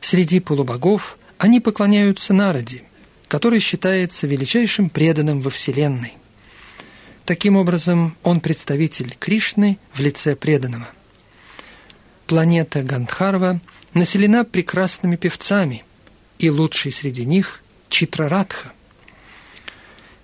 Среди 0.00 0.40
полубогов 0.40 1.16
они 1.38 1.60
поклоняются 1.60 2.34
Нараде, 2.34 2.82
который 3.28 3.60
считается 3.60 4.26
величайшим 4.26 4.90
преданным 4.90 5.42
во 5.42 5.50
Вселенной. 5.50 6.14
Таким 7.24 7.54
образом, 7.54 8.16
он 8.24 8.40
представитель 8.40 9.14
Кришны 9.20 9.78
в 9.94 10.00
лице 10.00 10.34
преданного. 10.34 10.88
Планета 12.26 12.82
Гандхарва– 12.82 13.60
населена 13.94 14.44
прекрасными 14.44 15.16
певцами, 15.16 15.84
и 16.38 16.50
лучший 16.50 16.92
среди 16.92 17.24
них– 17.24 17.62
Читрарадха. 17.88 18.72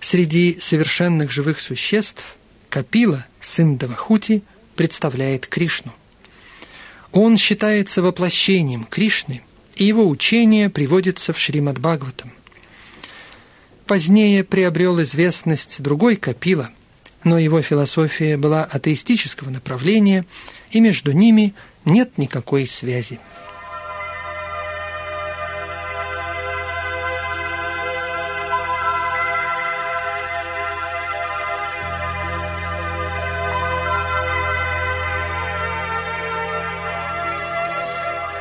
Среди 0.01 0.59
совершенных 0.59 1.31
живых 1.31 1.59
существ 1.61 2.35
Капила, 2.69 3.25
сын 3.39 3.77
Давахути, 3.77 4.43
представляет 4.75 5.47
Кришну. 5.47 5.93
Он 7.13 7.37
считается 7.37 8.01
воплощением 8.01 8.83
Кришны, 8.83 9.41
и 9.75 9.85
его 9.85 10.07
учение 10.07 10.69
приводится 10.69 11.31
в 11.31 11.39
Шримад 11.39 11.79
Бхагаватам. 11.79 12.33
Позднее 13.85 14.43
приобрел 14.43 15.01
известность 15.03 15.81
другой 15.81 16.17
Капила, 16.17 16.69
но 17.23 17.37
его 17.37 17.61
философия 17.61 18.35
была 18.35 18.65
атеистического 18.65 19.49
направления, 19.49 20.25
и 20.71 20.81
между 20.81 21.11
ними 21.11 21.53
нет 21.85 22.17
никакой 22.17 22.67
связи. 22.67 23.19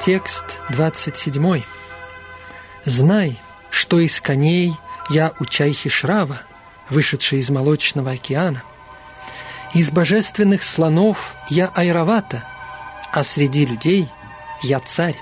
Текст 0.05 0.45
27. 0.71 1.63
«Знай, 2.85 3.39
что 3.71 4.01
из 4.01 4.21
коней 4.21 4.75
я 5.11 5.33
у 5.39 5.45
Чайхи 5.45 5.89
Шрава, 5.89 6.43
вышедший 6.91 7.39
из 7.39 7.51
молочного 7.51 8.11
океана. 8.11 8.65
Из 9.75 9.93
божественных 9.93 10.65
слонов 10.65 11.37
я 11.49 11.69
Айравата, 11.69 12.45
а 13.12 13.25
среди 13.25 13.66
людей 13.66 14.09
я 14.62 14.81
царь. 14.81 15.16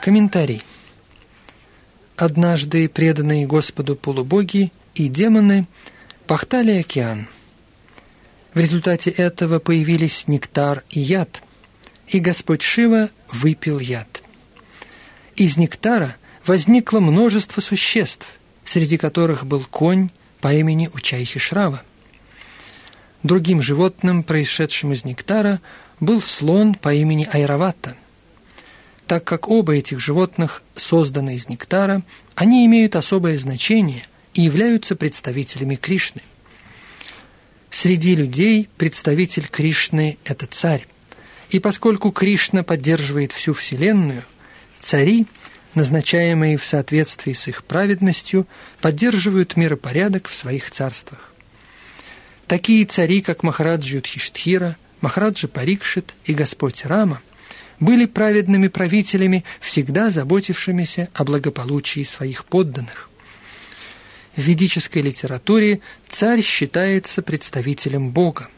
Комментарий. 0.00 0.62
Однажды 2.16 2.88
преданные 2.90 3.46
Господу 3.46 3.96
полубоги 3.96 4.70
и 4.94 5.08
демоны 5.08 5.66
пахтали 6.26 6.72
океан. 6.72 7.26
В 8.54 8.58
результате 8.58 9.10
этого 9.10 9.58
появились 9.58 10.28
нектар 10.28 10.84
и 10.88 11.00
яд, 11.00 11.42
и 12.06 12.20
Господь 12.20 12.62
Шива 12.62 13.10
выпил 13.30 13.78
яд. 13.78 14.22
Из 15.36 15.56
нектара 15.56 16.16
возникло 16.46 17.00
множество 17.00 17.60
существ, 17.60 18.26
среди 18.64 18.96
которых 18.96 19.44
был 19.44 19.64
конь 19.68 20.10
по 20.40 20.54
имени 20.54 20.88
Учайхи 20.94 21.38
Шрава. 21.38 21.82
Другим 23.22 23.60
животным, 23.60 24.22
происшедшим 24.22 24.92
из 24.92 25.04
нектара, 25.04 25.60
был 25.98 26.20
слон 26.20 26.74
по 26.74 26.94
имени 26.94 27.28
Айравата– 27.32 27.96
так 29.06 29.24
как 29.24 29.48
оба 29.48 29.74
этих 29.74 30.00
животных 30.00 30.62
созданы 30.76 31.36
из 31.36 31.48
нектара, 31.48 32.02
они 32.34 32.64
имеют 32.66 32.96
особое 32.96 33.38
значение 33.38 34.02
и 34.32 34.42
являются 34.42 34.96
представителями 34.96 35.76
Кришны. 35.76 36.22
Среди 37.84 38.14
людей 38.14 38.70
представитель 38.78 39.46
Кришны– 39.46 40.16
это 40.24 40.46
царь. 40.46 40.86
И 41.50 41.58
поскольку 41.58 42.12
Кришна 42.12 42.62
поддерживает 42.62 43.30
всю 43.30 43.52
Вселенную, 43.52 44.22
цари, 44.80 45.26
назначаемые 45.74 46.56
в 46.56 46.64
соответствии 46.64 47.34
с 47.34 47.46
их 47.46 47.62
праведностью, 47.62 48.46
поддерживают 48.80 49.58
миропорядок 49.58 50.28
в 50.28 50.34
своих 50.34 50.70
царствах. 50.70 51.30
Такие 52.46 52.86
цари, 52.86 53.20
как 53.20 53.42
Махараджа 53.42 53.96
Юдхиштхира, 53.96 54.78
Махараджа 55.02 55.46
Парикшит 55.46 56.14
и 56.24 56.32
Господь 56.32 56.86
Рама– 56.86 57.20
были 57.80 58.06
праведными 58.06 58.68
правителями, 58.68 59.44
всегда 59.60 60.08
заботившимися 60.08 61.08
о 61.12 61.24
благополучии 61.24 62.04
своих 62.04 62.46
подданных. 62.46 63.10
В 64.36 64.40
ведической 64.40 65.02
литературе 65.02 65.80
царь 66.10 66.42
считается 66.42 67.22
представителем 67.22 68.10
Бога. 68.10 68.48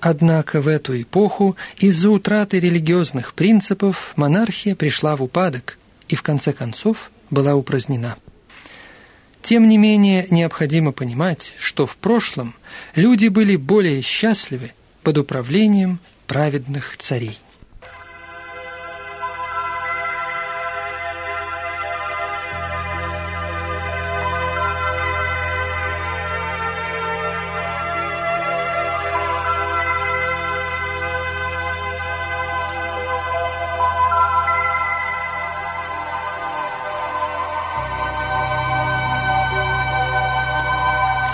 Однако 0.00 0.60
в 0.62 0.68
эту 0.68 1.00
эпоху 1.00 1.56
из-за 1.76 2.10
утраты 2.10 2.58
религиозных 2.58 3.34
принципов 3.34 4.12
монархия 4.16 4.74
пришла 4.74 5.14
в 5.14 5.22
упадок 5.22 5.78
и 6.08 6.16
в 6.16 6.22
конце 6.22 6.52
концов 6.52 7.10
была 7.30 7.54
упразднена. 7.54 8.16
Тем 9.42 9.68
не 9.68 9.76
менее, 9.76 10.26
необходимо 10.30 10.92
понимать, 10.92 11.52
что 11.58 11.86
в 11.86 11.96
прошлом 11.96 12.54
люди 12.94 13.28
были 13.28 13.56
более 13.56 14.00
счастливы 14.00 14.72
под 15.02 15.18
управлением 15.18 15.98
праведных 16.26 16.96
царей. 16.96 17.38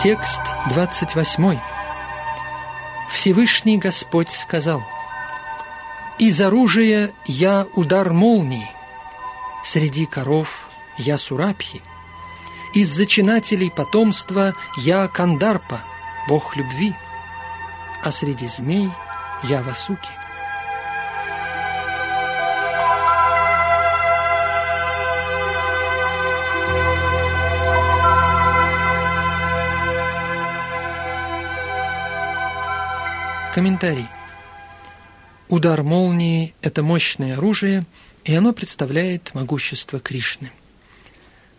Текст 0.00 0.42
28. 0.70 1.58
Всевышний 3.10 3.78
Господь 3.78 4.30
сказал, 4.30 4.84
«Из 6.20 6.40
оружия 6.40 7.10
я 7.26 7.66
удар 7.74 8.12
молнии, 8.12 8.70
среди 9.64 10.06
коров 10.06 10.70
я 10.98 11.18
Сурабхи, 11.18 11.82
из 12.74 12.90
зачинателей 12.90 13.72
потомства 13.72 14.54
я 14.76 15.08
Кандарпа, 15.08 15.80
бог 16.28 16.54
любви, 16.54 16.94
а 18.04 18.12
среди 18.12 18.46
змей 18.46 18.88
я 19.42 19.64
Васуки». 19.64 20.17
Комментарий. 33.58 34.06
Удар 35.48 35.82
молнии– 35.82 36.54
это 36.62 36.84
мощное 36.84 37.36
оружие, 37.36 37.82
и 38.22 38.32
оно 38.32 38.52
представляет 38.52 39.34
могущество 39.34 39.98
Кришны. 39.98 40.52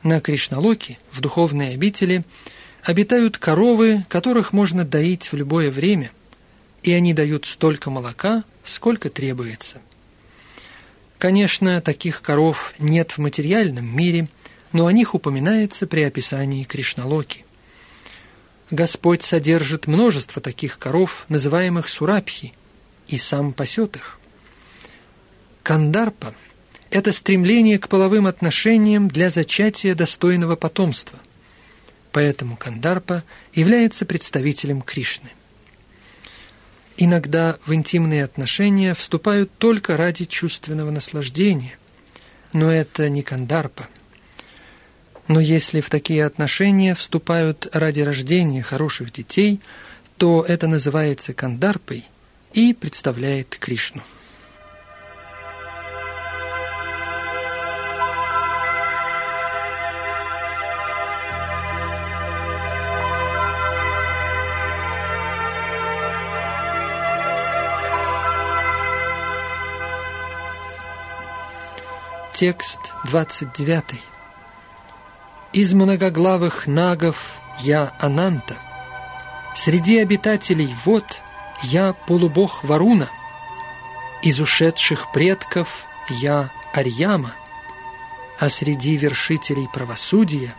На 0.02 0.22
Кришналоке, 0.22 0.98
в 1.12 1.20
духовной 1.20 1.74
обители, 1.74 2.24
обитают 2.84 3.38
коровы, 3.38 4.06
которых 4.08 4.54
можно 4.54 4.86
доить 4.86 5.30
в 5.30 5.36
любое 5.36 5.72
время, 5.72 6.12
и 6.84 6.94
они 6.94 7.14
дают 7.14 7.46
столько 7.46 7.90
молока, 7.90 8.46
сколько 8.64 9.10
требуется. 9.10 9.82
Конечно, 11.18 11.82
таких 11.82 12.22
коров 12.22 12.76
нет 12.80 13.12
в 13.12 13.18
материальном 13.18 13.94
мире, 13.94 14.30
но 14.72 14.88
о 14.88 14.94
них 14.94 15.16
упоминается 15.16 15.86
при 15.86 16.04
описании 16.04 16.64
Кришналоки. 16.64 17.44
Господь 18.72 19.24
содержит 19.24 19.88
множество 19.88 20.42
таких 20.42 20.78
коров, 20.78 21.26
называемых 21.28 21.88
сурабхи, 21.88 22.54
и 23.08 23.18
сам 23.18 23.52
пасет 23.52 23.96
их. 23.96 24.20
Кандарпа– 25.64 26.36
это 26.92 27.12
стремление 27.12 27.80
к 27.80 27.88
половым 27.88 28.28
отношениям 28.28 29.08
для 29.08 29.32
зачатия 29.32 29.96
достойного 29.96 30.56
потомства. 30.56 31.18
Поэтому 32.12 32.58
Кандарпа 32.58 33.24
является 33.54 34.06
представителем 34.06 34.82
Кришны. 34.82 35.30
Иногда 36.98 37.58
в 37.66 37.74
интимные 37.74 38.24
отношения 38.24 38.94
вступают 38.94 39.52
только 39.58 39.98
ради 39.98 40.26
чувственного 40.26 40.92
наслаждения, 40.92 41.78
но 42.54 42.72
это 42.72 43.10
не 43.10 43.24
Кандарпа. 43.24 43.88
Но 45.30 45.40
если 45.40 45.80
в 45.80 45.92
такие 45.92 46.26
отношения 46.26 46.96
вступают 46.96 47.68
ради 47.72 48.02
рождения 48.02 48.64
хороших 48.64 49.14
детей, 49.14 49.62
то 50.18 50.44
это 50.44 50.68
называется 50.68 51.34
Кандарпой 51.34 52.04
и 52.54 52.74
представляет 52.74 53.56
Кришну. 53.60 54.02
Текст 72.34 72.80
29. 73.06 74.09
Из 75.52 75.74
многоглавых 75.74 76.68
нагов 76.68 77.40
я 77.60 77.96
Ананта. 77.98 78.56
Среди 79.56 79.98
обитателей 79.98 80.76
вод 80.86 81.06
я 81.64 81.94
полубог 81.94 82.64
Варуна. 82.64 83.10
Из 84.22 84.40
ушедших 84.40 85.12
предков 85.12 85.86
я 86.10 86.52
Арьяма. 86.72 87.34
А 88.38 88.48
среди 88.50 88.96
вершителей 88.96 89.68
правосудия 89.74 90.54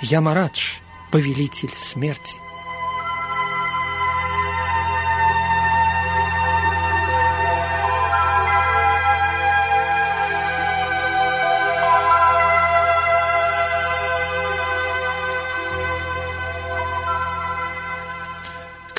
я 0.00 0.22
Марадж, 0.22 0.78
повелитель 1.10 1.72
смерти. 1.76 2.38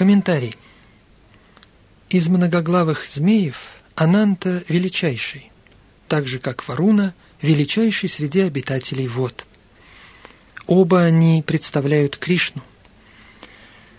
Комментарий. 0.02 0.58
Из 2.10 2.28
многоглавых 2.28 3.06
змеев 3.06 3.84
Ананта 3.94 4.64
величайший, 4.68 5.52
так 6.08 6.26
же 6.28 6.40
как 6.40 6.68
Варуна 6.68 7.14
величайший 7.40 8.10
среди 8.10 8.40
обитателей 8.40 9.06
вод. 9.06 9.46
Оба 10.66 11.04
они 11.04 11.44
представляют 11.46 12.18
Кришну. 12.18 12.64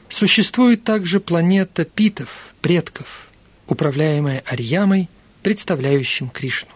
Существует 0.09 0.83
также 0.83 1.21
планета 1.21 1.85
Питов, 1.85 2.53
предков, 2.61 3.29
управляемая 3.69 4.43
Арьямой, 4.45 5.09
представляющим 5.45 6.31
Кришну. 6.31 6.73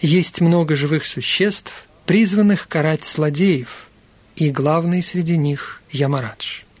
Есть 0.00 0.40
много 0.40 0.74
живых 0.74 1.04
существ, 1.04 1.86
призванных 2.06 2.66
карать 2.66 3.04
злодеев, 3.04 3.86
и 4.34 4.50
главный 4.50 5.00
среди 5.00 5.36
них– 5.36 5.80
Ямарадж– 5.92 6.62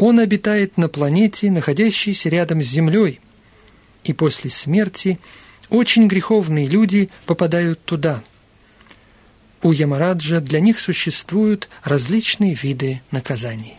он 0.00 0.18
обитает 0.18 0.78
на 0.78 0.88
планете, 0.88 1.50
находящейся 1.50 2.30
рядом 2.30 2.62
с 2.62 2.66
Землей, 2.66 3.20
и 4.02 4.14
после 4.14 4.48
смерти 4.48 5.18
очень 5.68 6.08
греховные 6.08 6.66
люди 6.68 7.10
попадают 7.26 7.84
туда. 7.84 8.22
У 9.62 9.72
Ямараджа 9.72 10.40
для 10.40 10.58
них 10.58 10.80
существуют 10.80 11.68
различные 11.84 12.54
виды 12.54 13.02
наказаний. 13.10 13.76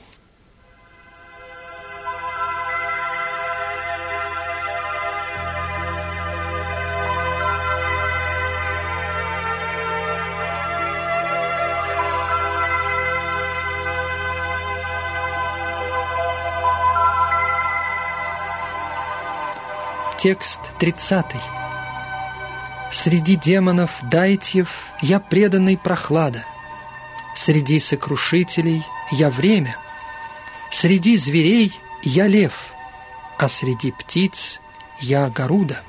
Текст 20.22 20.60
30. 20.78 21.26
Среди 22.92 23.36
демонов 23.38 23.90
дайтьев 24.04 24.70
я 25.02 25.20
преданный 25.20 25.80
прохлада, 25.80 26.46
Среди 27.36 27.80
сокрушителей 27.80 28.84
я 29.10 29.32
время, 29.32 29.78
Среди 30.70 31.18
зверей 31.18 31.74
я 32.04 32.28
лев, 32.28 32.72
А 33.40 33.48
среди 33.48 33.92
птиц 33.92 34.60
я 35.00 35.28
Гаруда. 35.28 35.82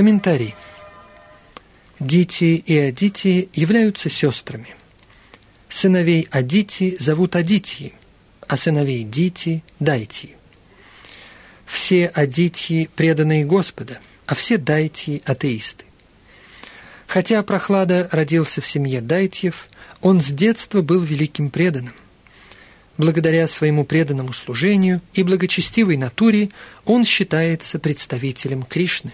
Комментарий. 0.00 0.54
Дити 1.98 2.64
и 2.66 2.78
Адити 2.78 3.50
являются 3.52 4.08
сестрами. 4.08 4.68
Сыновей 5.68 6.26
Адити 6.30 6.96
зовут 6.98 7.36
Адити, 7.36 7.92
а 8.48 8.56
сыновей 8.56 9.04
Дити– 9.04 9.62
Дайти. 9.78 10.36
Все 11.66 12.06
Адити– 12.06 12.88
преданные 12.96 13.44
Господа, 13.44 13.98
а 14.24 14.34
все 14.34 14.56
Дайти– 14.56 15.20
атеисты. 15.26 15.84
Хотя 17.06 17.42
Прохлада 17.42 18.08
родился 18.10 18.62
в 18.62 18.66
семье 18.66 19.02
Дайтьев, 19.02 19.68
он 20.00 20.22
с 20.22 20.28
детства 20.28 20.80
был 20.80 21.00
великим 21.02 21.50
преданным. 21.50 21.94
Благодаря 22.96 23.46
своему 23.46 23.84
преданному 23.84 24.32
служению 24.32 25.02
и 25.12 25.22
благочестивой 25.22 25.98
натуре 25.98 26.48
он 26.86 27.04
считается 27.04 27.78
представителем 27.78 28.62
Кришны. 28.62 29.12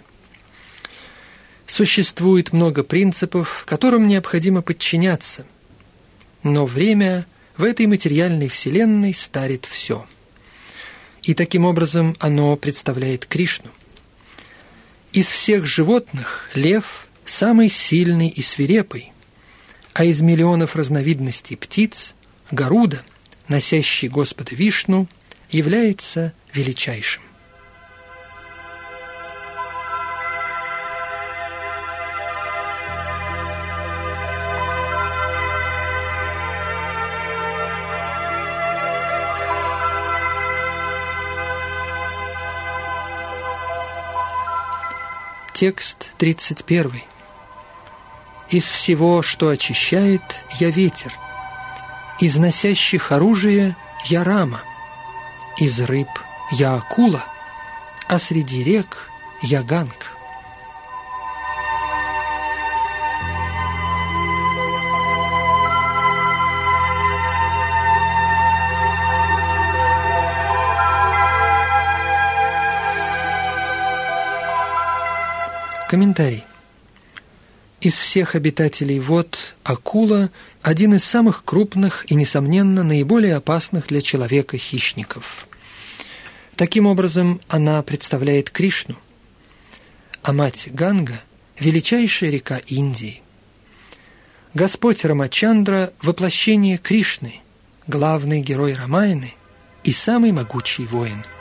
Существует 1.66 2.52
много 2.52 2.84
принципов, 2.84 3.64
которым 3.66 4.06
необходимо 4.06 4.62
подчиняться. 4.62 5.44
Но 6.42 6.64
время 6.64 7.26
в 7.56 7.64
этой 7.64 7.86
материальной 7.86 8.48
вселенной 8.48 9.12
старит 9.14 9.64
все. 9.64 10.06
И 11.22 11.34
таким 11.34 11.64
образом 11.64 12.16
оно 12.20 12.56
представляет 12.56 13.26
Кришну. 13.26 13.70
Из 15.12 15.26
всех 15.26 15.66
животных 15.66 16.48
лев 16.54 17.08
самый 17.24 17.68
сильный 17.68 18.28
и 18.28 18.42
свирепый, 18.42 19.12
а 19.92 20.04
из 20.04 20.20
миллионов 20.20 20.76
разновидностей 20.76 21.56
птиц 21.56 22.14
Гаруда, 22.50 23.02
носящий 23.48 24.08
Господа 24.08 24.54
Вишну, 24.54 25.08
является 25.50 26.32
величайшим. 26.52 27.22
Текст 45.56 46.10
31. 46.18 47.00
«Из 48.50 48.64
всего, 48.64 49.22
что 49.22 49.48
очищает, 49.48 50.20
я 50.60 50.68
ветер, 50.68 51.10
из 52.20 52.36
носящих 52.36 53.10
оружие 53.10 53.74
я 54.04 54.22
рама, 54.22 54.60
из 55.56 55.80
рыб 55.80 56.10
я 56.52 56.74
акула, 56.74 57.24
а 58.06 58.18
среди 58.18 58.62
рек 58.64 59.08
я 59.40 59.62
ганг». 59.62 60.15
Комментарий. 75.88 76.44
Из 77.80 77.94
всех 77.94 78.34
обитателей 78.34 78.98
вод 78.98 79.38
акула– 79.62 80.30
один 80.62 80.94
из 80.94 81.04
самых 81.04 81.44
крупных 81.44 82.10
и, 82.10 82.16
несомненно, 82.16 82.82
наиболее 82.82 83.36
опасных 83.36 83.86
для 83.86 84.00
человека 84.00 84.58
хищников. 84.58 85.46
Таким 86.56 86.86
образом, 86.86 87.40
она 87.46 87.80
представляет 87.84 88.50
Кришну, 88.50 88.96
а 90.22 90.32
мать 90.32 90.68
Ганга– 90.72 91.20
величайшая 91.60 92.30
река 92.30 92.58
Индии. 92.66 93.22
Господь 94.54 95.04
Рамачандра– 95.04 95.92
воплощение 96.02 96.78
Кришны, 96.78 97.42
главный 97.86 98.40
герой 98.40 98.74
Рамаяны 98.74 99.34
и 99.84 99.92
самый 99.92 100.32
могучий 100.32 100.86
воин– 100.86 101.24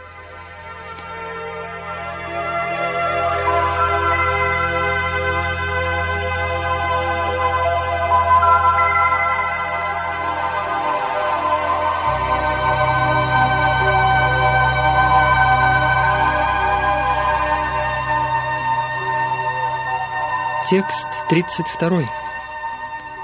Текст 20.68 21.08
32. 21.30 22.10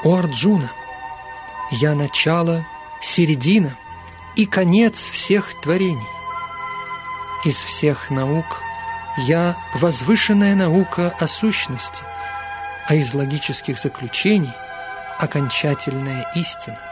О 0.04 0.16
Арджуна, 0.16 0.72
я 1.72 1.96
начало, 1.96 2.64
середина 3.02 3.76
и 4.36 4.46
конец 4.46 5.10
всех 5.10 5.60
творений. 5.60 6.06
Из 7.44 7.56
всех 7.56 8.12
наук 8.12 8.62
я 9.18 9.58
возвышенная 9.74 10.54
наука 10.54 11.16
о 11.20 11.26
сущности, 11.26 12.04
а 12.86 12.94
из 12.94 13.12
логических 13.16 13.80
заключений 13.80 14.54
окончательная 15.18 16.32
истина. 16.36 16.91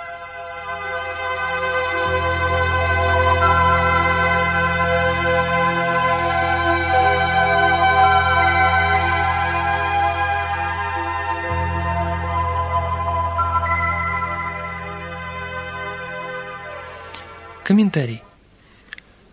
Комментарий. 17.69 18.23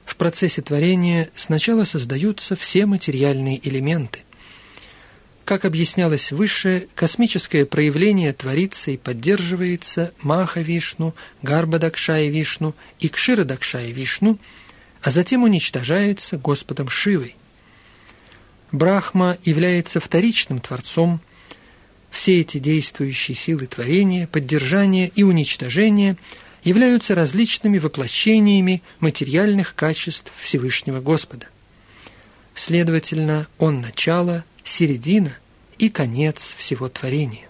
В 0.04 0.14
процессе 0.16 0.60
творения 0.60 1.30
сначала 1.34 1.84
создаются 1.84 2.54
все 2.54 2.84
материальные 2.84 3.66
элементы. 3.66 4.24
Как 5.46 5.64
объяснялось 5.64 6.32
выше, 6.32 6.86
космическое 6.94 7.64
проявление 7.64 8.34
творится 8.34 8.90
и 8.90 8.98
поддерживается 8.98 10.12
Маха-Вишну, 10.20 11.14
Гарбадакшая-Вишну 11.40 12.74
и 13.00 13.08
Кширадакшая-Вишну, 13.08 14.38
а 15.00 15.10
затем 15.10 15.42
уничтожается 15.42 16.36
Господом 16.36 16.90
Шивой. 16.90 17.36
Брахма 18.70 19.38
является 19.44 19.98
вторичным 19.98 20.60
творцом. 20.60 21.22
Все 22.10 22.40
эти 22.40 22.58
действующие 22.58 23.34
силы 23.34 23.66
творения, 23.66 24.26
поддержания 24.26 25.10
и 25.14 25.22
уничтожения– 25.22 26.18
являются 26.66 27.14
различными 27.14 27.78
воплощениями 27.78 28.82
материальных 28.98 29.76
качеств 29.76 30.32
Всевышнего 30.36 31.00
Господа. 31.00 31.46
Следовательно, 32.56 33.46
Он 33.58 33.80
начало, 33.80 34.44
середина 34.64 35.32
и 35.78 35.88
конец 35.88 36.54
всего 36.56 36.88
творения. 36.88 37.48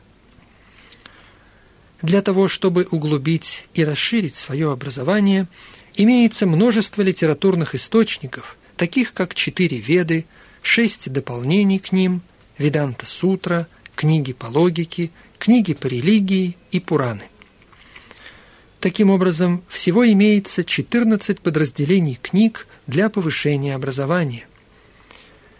Для 2.03 2.21
того, 2.21 2.47
чтобы 2.47 2.87
углубить 2.91 3.65
и 3.73 3.85
расширить 3.85 4.37
свое 4.37 4.71
образование, 4.71 5.49
имеется 5.95 6.47
множество 6.47 7.01
литературных 7.01 7.75
источников, 7.75 8.59
таких 8.77 9.15
как 9.15 9.35
четыре 9.35 9.79
Веды, 9.79 10.27
шесть 10.61 11.11
дополнений 11.11 11.79
к 11.79 11.91
ним, 11.91 12.21
Веданта-сутра, 12.59 13.67
книги 13.95 14.35
по 14.35 14.47
логике, 14.47 15.11
книги 15.39 15.73
по 15.73 15.87
религии 15.87 16.59
и 16.71 16.81
Пураны. 16.81 17.25
Таким 18.87 19.11
образом, 19.11 19.65
всего 19.69 20.09
имеется 20.13 20.63
14 20.63 21.41
подразделений 21.41 22.21
книг 22.23 22.69
для 22.87 23.11
повышения 23.11 23.75
образования. 23.75 24.47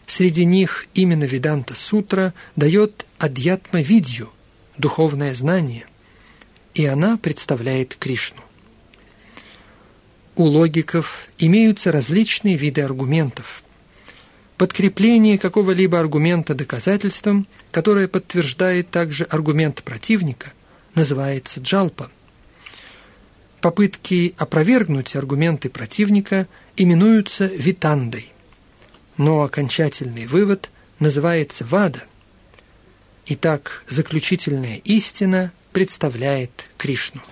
Среди 0.07 0.45
них 0.45 0.87
именно 0.95 1.25
Веданта 1.25 1.75
Сутра 1.75 2.35
дает 2.55 3.05
Адьятма 3.19 3.83
Видью, 3.83 4.31
духовное 4.79 5.35
знание, 5.35 5.87
и 6.73 6.87
она 6.87 7.17
представляет 7.17 7.97
Кришну. 7.97 8.43
У 10.37 10.45
логиков 10.45 11.27
имеются 11.37 11.91
различные 11.91 12.57
виды 12.57 12.83
аргументов. 12.83 13.65
Подкрепление 14.57 15.37
какого-либо 15.37 15.99
аргумента 15.99 16.55
доказательством, 16.55 17.49
которое 17.73 18.07
подтверждает 18.07 18.91
также 18.91 19.25
аргумент 19.25 19.83
противника, 19.83 20.53
называется 20.95 21.59
джалпа. 21.59 22.13
Попытки 23.67 24.33
опровергнуть 24.39 25.17
аргументы 25.17 25.69
противника 25.69 26.47
именуются 26.77 27.47
витандой, 27.47 28.33
но 29.17 29.43
окончательный 29.43 30.29
вывод 30.29 30.71
называется 31.01 31.65
вада. 31.65 32.05
Итак, 33.27 33.83
заключительная 33.89 34.77
истина 34.85 35.51
представляет 35.73 36.71
Кришну. 36.79 37.23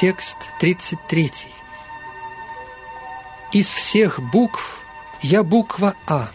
Текст 0.00 0.38
33. 0.60 1.30
Из 3.52 3.66
всех 3.70 4.18
букв 4.18 4.80
я 5.20 5.42
буква 5.42 5.94
А. 6.06 6.30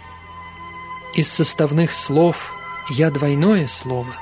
Из 1.16 1.28
составных 1.28 1.92
слов 1.92 2.54
я 2.92 3.10
двойное 3.10 3.68
слово. 3.68 4.14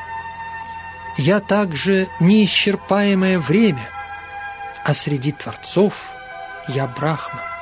Я 1.18 1.42
также 1.42 2.08
неисчерпаемое 2.22 3.38
время, 3.38 3.90
а 4.86 4.94
среди 4.94 5.34
творцов 5.34 5.94
я 6.70 6.88
Брахма. 6.88 7.53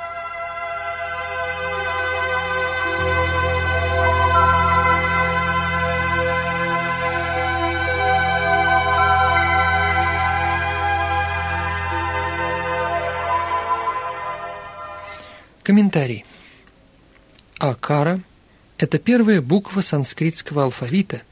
Комментарий. 15.72 16.26
Акара– 17.58 18.20
это 18.76 18.98
первая 18.98 19.40
буква 19.40 19.80
санскритского 19.80 20.64
алфавита, 20.64 21.22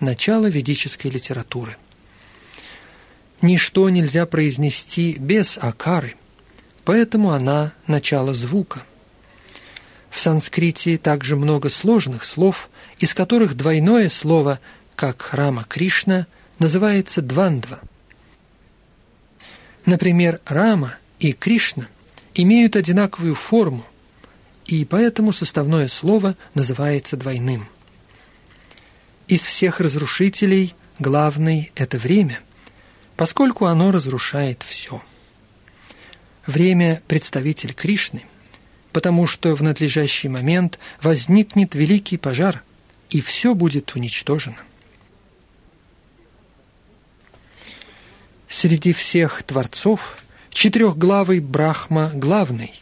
начало 0.00 0.46
ведической 0.46 1.10
литературы. 1.10 1.76
Ничто 3.42 3.90
нельзя 3.90 4.24
произнести 4.24 5.16
без 5.18 5.58
акары, 5.58 6.14
поэтому 6.86 7.32
она– 7.32 7.74
начало 7.86 8.32
звука. 8.32 8.84
В 10.08 10.18
санскрите 10.18 10.96
также 10.96 11.36
много 11.36 11.68
сложных 11.68 12.24
слов, 12.24 12.70
из 13.00 13.12
которых 13.12 13.54
двойное 13.54 14.08
слово, 14.08 14.60
как 14.96 15.28
Рама 15.32 15.64
Кришна, 15.64 16.26
называется 16.58 17.20
двандва. 17.20 17.80
Например, 19.84 20.40
Рама 20.46 20.94
и 21.18 21.34
Кришна– 21.34 21.86
имеют 22.34 22.76
одинаковую 22.76 23.34
форму, 23.34 23.84
и 24.70 24.84
поэтому 24.84 25.32
составное 25.32 25.88
слово 25.88 26.36
называется 26.54 27.16
двойным. 27.16 27.68
Из 29.26 29.44
всех 29.44 29.80
разрушителей 29.80 30.74
главный– 30.98 31.72
это 31.74 31.98
время, 31.98 32.40
поскольку 33.16 33.66
оно 33.66 33.90
разрушает 33.90 34.64
все. 34.66 35.02
Время– 36.46 37.02
представитель 37.08 37.74
Кришны, 37.74 38.24
потому 38.92 39.26
что 39.26 39.54
в 39.54 39.62
надлежащий 39.62 40.28
момент 40.28 40.78
возникнет 41.02 41.74
великий 41.74 42.16
пожар, 42.16 42.62
и 43.08 43.20
все 43.20 43.54
будет 43.54 43.94
уничтожено. 43.94 44.58
Среди 48.48 48.92
всех 48.92 49.42
творцов– 49.42 50.16
Четырехглавый 50.50 51.38
Брахма 51.38 52.10
главный, 52.12 52.74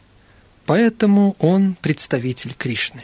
поэтому 0.68 1.34
он 1.38 1.76
представитель 1.80 2.52
Кришны. 2.52 3.02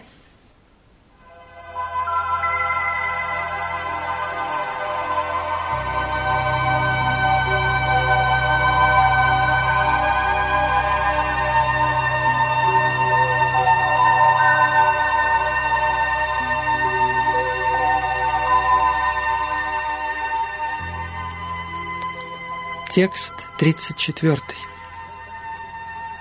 Текст 22.91 23.35
34. 23.59 24.39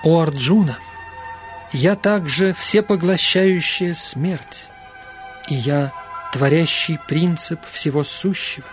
О 0.02 0.20
Арджуна, 0.20 0.78
я 1.74 1.96
также 1.96 2.54
всепоглощающая 2.54 3.94
смерть, 3.94 4.68
и 5.48 5.54
я 5.54 5.92
творящий 6.32 7.00
принцип 7.08 7.60
всего 7.72 8.04
сущего. 8.04 8.66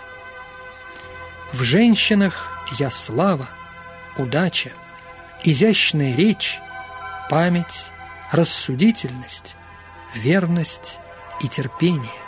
В 1.52 1.64
женщинах 1.64 2.64
я 2.78 2.90
слава, 2.90 3.48
удача, 4.16 4.70
изящная 5.42 6.14
речь, 6.14 6.60
память, 7.28 7.90
рассудительность, 8.30 9.56
верность 10.14 10.98
и 11.40 11.48
терпение. 11.48 12.21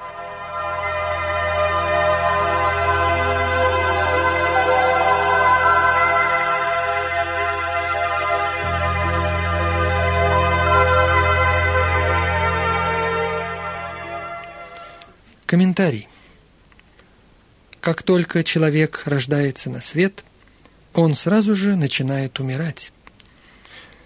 Комментарий. 15.54 16.08
Как 17.80 18.02
только 18.02 18.42
человек 18.42 19.02
рождается 19.04 19.70
на 19.70 19.80
свет, 19.80 20.24
он 20.94 21.14
сразу 21.14 21.54
же 21.54 21.76
начинает 21.76 22.40
умирать. 22.40 22.90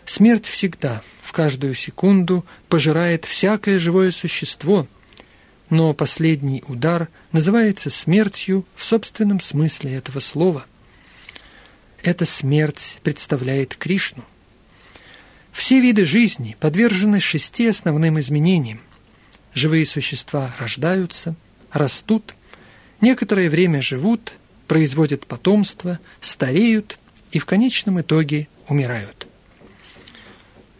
Смерть 0.05 0.45
всегда, 0.45 1.01
в 1.23 1.33
каждую 1.33 1.75
секунду, 1.75 2.45
пожирает 2.69 3.25
всякое 3.25 3.79
живое 3.79 4.11
существо, 4.11 4.87
но 5.71 5.95
последний 5.95 6.63
удар 6.69 7.09
называется 7.33 7.89
смертью 7.89 8.67
в 8.77 8.85
собственном 8.85 9.41
смысле 9.41 9.95
этого 9.95 10.21
слова. 10.21 10.67
Эта 12.03 12.27
смерть 12.27 12.99
представляет 13.03 13.75
Кришну. 13.75 14.27
Все 15.53 15.81
виды 15.81 16.05
жизни 16.05 16.59
подвержены 16.61 17.21
шести 17.21 17.67
основным 17.69 18.21
изменениям 18.21 18.83
живые 19.59 19.85
существа 19.85 20.55
рождаются, 20.59 21.35
растут, 21.71 22.35
некоторое 23.03 23.51
время 23.51 23.83
живут, 23.83 24.33
производят 24.67 25.27
потомство, 25.27 25.99
стареют 26.21 26.99
и 27.33 27.39
в 27.39 27.45
конечном 27.45 28.01
итоге 28.01 28.49
умирают. 28.69 29.27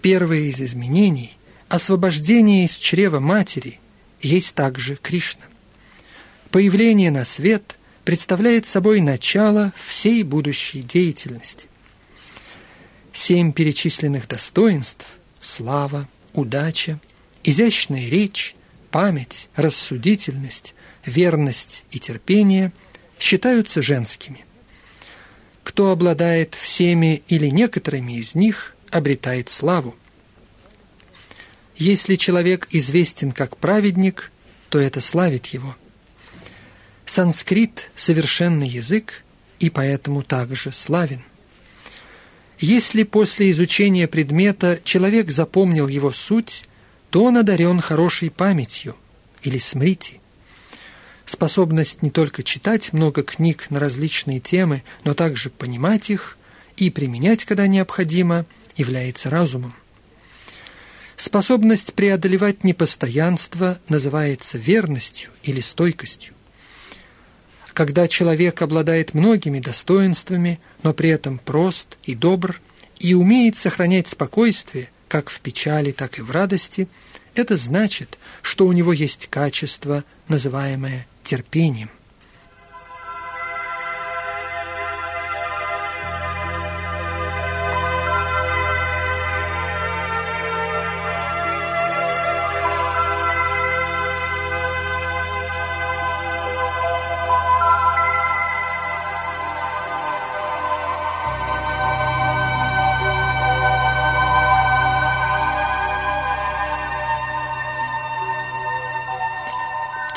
Первое 0.01 0.43
из 0.43 0.63
изменений– 0.63 1.37
освобождение 1.69 2.65
из 2.65 2.77
чрева 2.77 3.21
матери– 3.21 3.81
есть 4.23 4.55
также 4.55 4.97
Кришна. 4.97 5.43
Появление 6.51 7.11
на 7.11 7.25
свет 7.25 7.77
представляет 8.05 8.67
собой 8.67 9.01
начало 9.01 9.73
всей 9.87 10.23
будущей 10.23 10.83
деятельности. 10.83 11.69
Семь 13.13 13.53
перечисленных 13.53 14.27
достоинств– 14.27 15.07
слава, 15.41 16.09
удача, 16.33 17.01
изящная 17.45 18.09
речь, 18.09 18.57
память, 18.91 19.49
рассудительность, 19.55 20.75
верность 21.05 21.85
и 21.91 21.99
терпение 21.99 22.73
считаются 23.19 23.83
женскими. 23.83 24.45
Кто 25.63 25.91
обладает 25.91 26.55
всеми 26.55 27.23
или 27.29 27.49
некоторыми 27.49 28.13
из 28.19 28.35
них, 28.35 28.75
обретает 28.91 29.49
славу. 29.51 29.95
Если 31.77 32.17
человек 32.17 32.67
известен 32.71 33.33
как 33.33 33.57
праведник, 33.57 34.33
то 34.69 34.79
это 34.79 35.01
славит 35.01 35.47
его. 35.47 35.77
Санскрит– 37.07 37.91
совершенный 37.97 38.69
язык, 38.69 39.23
и 39.61 39.71
поэтому 39.71 40.23
также 40.23 40.73
славен. 40.73 41.23
Если 42.59 43.05
после 43.05 43.51
изучения 43.53 44.09
предмета 44.09 44.81
человек 44.83 45.31
запомнил 45.31 45.87
его 45.87 46.13
суть, 46.13 46.68
то 47.11 47.25
он 47.25 47.37
одарен 47.37 47.81
хорошей 47.81 48.31
памятью 48.31 48.97
или 49.43 49.59
смрити. 49.59 50.21
Способность 51.25 52.03
не 52.03 52.11
только 52.11 52.43
читать 52.43 52.93
много 52.93 53.23
книг 53.23 53.71
на 53.71 53.81
различные 53.81 54.41
темы, 54.41 54.83
но 55.05 55.15
также 55.15 55.51
понимать 55.51 56.11
их 56.11 56.39
и 56.77 56.91
применять, 56.91 57.45
когда 57.45 57.67
необходимо, 57.67 58.47
является 58.77 59.29
разумом. 59.29 59.75
Способность 61.17 61.95
преодолевать 61.95 62.63
непостоянство 62.63 63.79
называется 63.89 64.57
верностью 64.57 65.31
или 65.43 65.61
стойкостью. 65.61 66.35
Когда 67.75 68.09
человек 68.09 68.63
обладает 68.63 69.15
многими 69.15 69.61
достоинствами, 69.61 70.61
но 70.83 70.95
при 70.95 71.11
этом 71.11 71.39
прост 71.39 71.99
и 72.05 72.15
добр, 72.15 72.61
и 72.99 73.15
умеет 73.15 73.57
сохранять 73.57 74.09
спокойствие– 74.09 74.91
как 75.09 75.31
в 75.31 75.41
печали, 75.41 75.91
так 75.91 76.19
и 76.19 76.23
в 76.23 76.31
радости, 76.31 76.89
это 77.35 77.57
значит, 77.57 78.19
что 78.43 78.67
у 78.67 78.73
него 78.73 78.93
есть 78.93 79.29
качество, 79.31 80.05
называемое 80.29 81.07
терпением. 81.25 81.91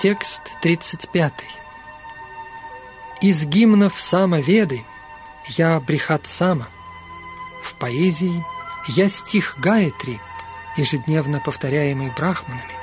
Текст 0.01 0.41
35. 0.63 1.31
Из 3.21 3.45
гимнов 3.45 4.01
Самоведы 4.01 4.83
я 5.45 5.79
Брихат 5.79 6.25
Сама. 6.25 6.69
В 7.61 7.75
поэзии 7.75 8.43
я 8.87 9.09
стих 9.09 9.59
Гаятри, 9.59 10.19
ежедневно 10.75 11.39
повторяемый 11.39 12.09
брахманами. 12.17 12.73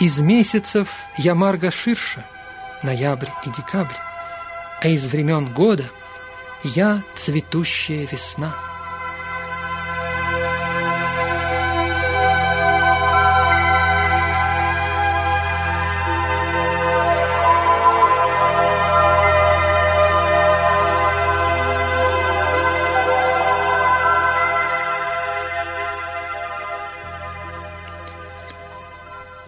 Из 0.00 0.20
месяцев 0.20 0.88
я 1.18 1.34
Марга 1.34 1.70
Ширша, 1.70 2.26
ноябрь 2.82 3.28
и 3.44 3.50
декабрь, 3.50 3.98
а 4.80 4.88
из 4.88 5.04
времен 5.04 5.52
года 5.52 5.84
я 6.62 7.02
цветущая 7.14 8.08
весна. 8.10 8.73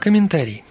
Комментарий. 0.07 0.62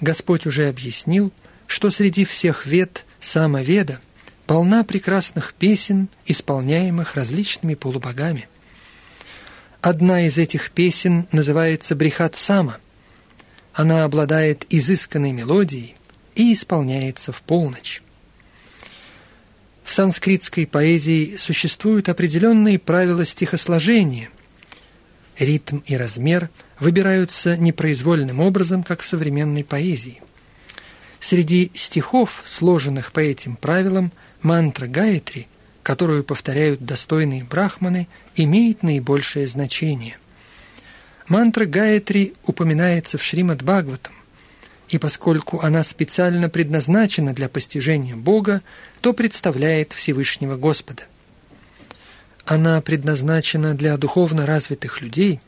Господь 0.00 0.46
уже 0.46 0.66
объяснил, 0.70 1.34
что 1.66 1.90
среди 1.90 2.24
всех 2.24 2.64
вед 2.64 3.04
самоведа 3.20 4.00
полна 4.46 4.84
прекрасных 4.84 5.52
песен, 5.52 6.08
исполняемых 6.24 7.14
различными 7.14 7.74
полубогами. 7.74 8.48
Одна 9.82 10.26
из 10.26 10.38
этих 10.38 10.70
песен 10.70 11.28
называется 11.30 11.94
«Брихат 11.94 12.34
Сама». 12.34 12.78
Она 13.74 14.04
обладает 14.04 14.64
изысканной 14.70 15.32
мелодией 15.32 15.94
и 16.34 16.54
исполняется 16.54 17.32
в 17.32 17.42
полночь. 17.42 18.02
В 19.84 19.92
санскритской 19.92 20.66
поэзии 20.66 21.36
существуют 21.36 22.08
определенные 22.08 22.78
правила 22.78 23.26
стихосложения. 23.26 24.30
Ритм 25.38 25.78
и 25.86 25.96
размер– 25.96 26.50
выбираются 26.82 27.56
непроизвольным 27.56 28.40
образом, 28.40 28.82
как 28.82 29.02
в 29.02 29.06
современной 29.06 29.62
поэзии. 29.62 30.20
Среди 31.20 31.70
стихов, 31.74 32.42
сложенных 32.44 33.12
по 33.12 33.20
этим 33.20 33.54
правилам, 33.54 34.10
мантра 34.42 34.88
Гаятри 34.88 35.46
которую 35.82 36.22
повторяют 36.22 36.84
достойные 36.84 37.42
брахманы, 37.42 38.06
имеет 38.36 38.84
наибольшее 38.84 39.48
значение. 39.48 40.16
Мантра 41.26 41.64
Гаятри 41.64 42.34
упоминается 42.44 43.18
в 43.18 43.22
Шримад 43.24 43.62
Бхагаватам, 43.62 44.14
и 44.88 44.98
поскольку 44.98 45.60
она 45.60 45.82
специально 45.82 46.48
предназначена 46.48 47.32
для 47.34 47.48
постижения 47.48 48.14
Бога, 48.14 48.62
то 49.00 49.12
представляет 49.12 49.92
Всевышнего 49.92 50.56
Господа. 50.56 51.02
Она 52.44 52.80
предназначена 52.80 53.74
для 53.74 53.96
духовно 53.96 54.46
развитых 54.46 55.00
людей, 55.00 55.40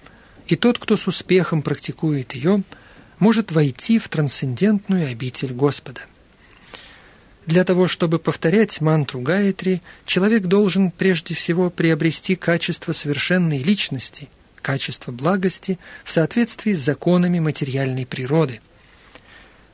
и 0.46 0.56
тот, 0.56 0.78
кто 0.78 0.96
с 0.96 1.06
успехом 1.06 1.62
практикует 1.62 2.34
ее, 2.34 2.62
может 3.18 3.52
войти 3.52 3.98
в 3.98 4.08
трансцендентную 4.08 5.10
обитель 5.10 5.52
Господа. 5.52 6.02
Для 7.46 7.64
того, 7.64 7.88
чтобы 7.88 8.18
повторять 8.18 8.80
мантру 8.80 9.20
Гаятри, 9.20 9.82
человек 10.06 10.44
должен 10.44 10.90
прежде 10.90 11.34
всего 11.34 11.68
приобрести 11.68 12.36
качество 12.36 12.92
совершенной 12.92 13.58
личности, 13.58 14.28
качество 14.62 15.12
благости 15.12 15.78
в 16.04 16.12
соответствии 16.12 16.72
с 16.72 16.80
законами 16.80 17.40
материальной 17.40 18.06
природы. 18.06 18.60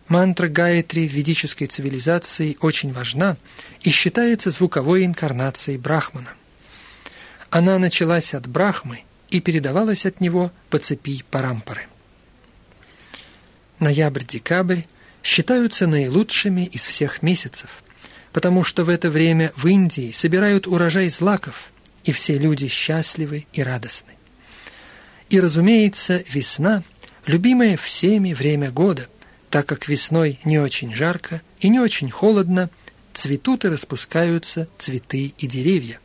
Мантра 0.08 0.48
Гаятри 0.48 1.06
в 1.06 1.12
ведической 1.12 1.68
цивилизации 1.68 2.56
очень 2.60 2.92
важна 2.92 3.36
и 3.82 3.90
считается 3.90 4.50
звуковой 4.50 5.04
инкарнацией 5.04 5.78
Брахмана. 5.78 6.30
Она 7.50 7.78
началась 7.78 8.34
от 8.34 8.46
Брахмы 8.46 9.02
и 9.28 9.40
передавалась 9.40 10.06
от 10.06 10.20
него 10.20 10.52
по 10.70 10.78
цепи 10.78 11.24
Парампары. 11.30 11.86
Ноябрь-декабрь– 13.78 14.82
считаются 15.22 15.86
наилучшими 15.86 16.64
из 16.66 16.84
всех 16.84 17.22
месяцев, 17.22 17.82
потому 18.32 18.64
что 18.64 18.84
в 18.84 18.88
это 18.88 19.10
время 19.10 19.52
в 19.56 19.66
Индии 19.66 20.12
собирают 20.12 20.66
урожай 20.66 21.08
злаков, 21.08 21.70
и 22.04 22.12
все 22.12 22.38
люди 22.38 22.68
счастливы 22.68 23.46
и 23.52 23.62
радостны. 23.62 24.12
И, 25.28 25.38
разумеется, 25.40 26.24
весна– 26.28 26.82
любимое 27.26 27.76
всеми 27.76 28.32
время 28.32 28.70
года, 28.70 29.08
так 29.50 29.66
как 29.66 29.88
весной 29.88 30.40
не 30.44 30.58
очень 30.58 30.94
жарко 30.94 31.42
и 31.60 31.68
не 31.68 31.78
очень 31.78 32.10
холодно, 32.10 32.70
цветут 33.12 33.64
и 33.64 33.68
распускаются 33.68 34.68
цветы 34.78 35.34
и 35.36 35.46
деревья. 35.46 36.00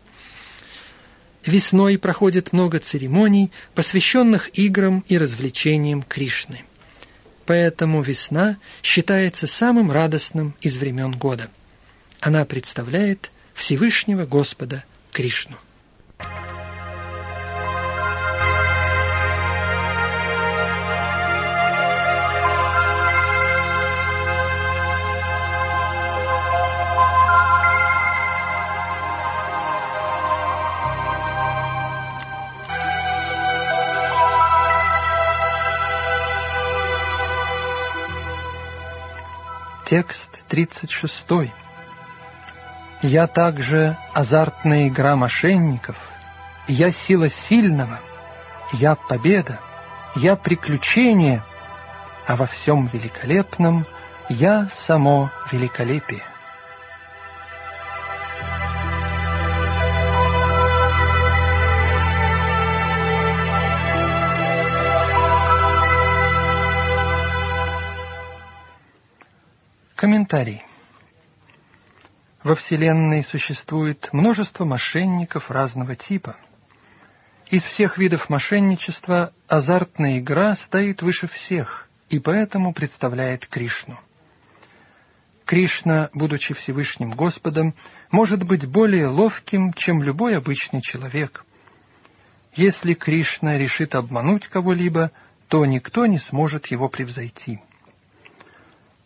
Весной 1.46 1.98
проходит 1.98 2.54
много 2.54 2.80
церемоний, 2.80 3.52
посвященных 3.74 4.50
играм 4.58 5.04
и 5.08 5.18
развлечениям 5.18 6.04
Кришны– 6.04 6.64
Поэтому 7.46 8.02
весна 8.02 8.58
считается 8.82 9.48
самым 9.48 9.92
радостным 9.92 10.56
из 10.62 10.78
времен 10.78 11.12
года. 11.12 11.50
Она 12.20 12.44
представляет 12.46 13.32
Всевышнего 13.54 14.26
Господа 14.26 14.84
Кришну. 15.12 15.58
Текст 39.86 40.44
36. 40.48 41.54
«Я 43.04 43.28
также 43.28 43.96
азартная 44.14 44.88
игра 44.88 45.16
мошенников, 45.16 45.96
я 46.68 46.90
сила 46.90 47.30
сильного, 47.30 48.00
я 48.74 48.96
победа, 48.96 49.60
я 50.16 50.36
приключение, 50.36 51.44
а 52.26 52.36
во 52.36 52.48
всем 52.48 52.88
великолепном 52.88 53.86
я 54.28 54.68
само 54.76 55.30
великолепие». 55.52 56.24
Комментарий. 70.06 70.62
Во 72.44 72.54
Вселенной 72.54 73.24
существует 73.24 74.10
множество 74.14 74.64
мошенников 74.64 75.50
разного 75.50 75.96
типа. 75.96 76.36
Из 77.50 77.64
всех 77.64 77.98
видов 77.98 78.30
мошенничества 78.30 79.34
азартная 79.48 80.20
игра 80.20 80.54
стоит 80.56 81.02
выше 81.02 81.28
всех 81.28 81.90
и 82.10 82.20
поэтому 82.20 82.72
представляет 82.72 83.48
Кришну. 83.48 84.00
Кришна, 85.44 86.12
будучи 86.14 86.54
Всевышним 86.54 87.10
Господом, 87.10 87.74
может 88.12 88.44
быть 88.44 88.68
более 88.68 89.08
ловким, 89.08 89.74
чем 89.74 90.04
любой 90.04 90.38
обычный 90.38 90.84
человек. 90.84 91.44
Если 92.54 92.94
Кришна 92.94 93.58
решит 93.58 93.96
обмануть 93.96 94.50
кого-либо, 94.50 95.10
то 95.48 95.66
никто 95.66 96.06
не 96.06 96.20
сможет 96.20 96.68
его 96.68 96.90
превзойти. 96.90 97.60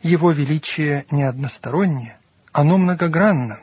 Его 0.02 0.32
величие 0.32 1.06
не 1.12 1.24
одностороннее, 1.24 2.18
оно 2.54 2.78
многогранно. 2.78 3.60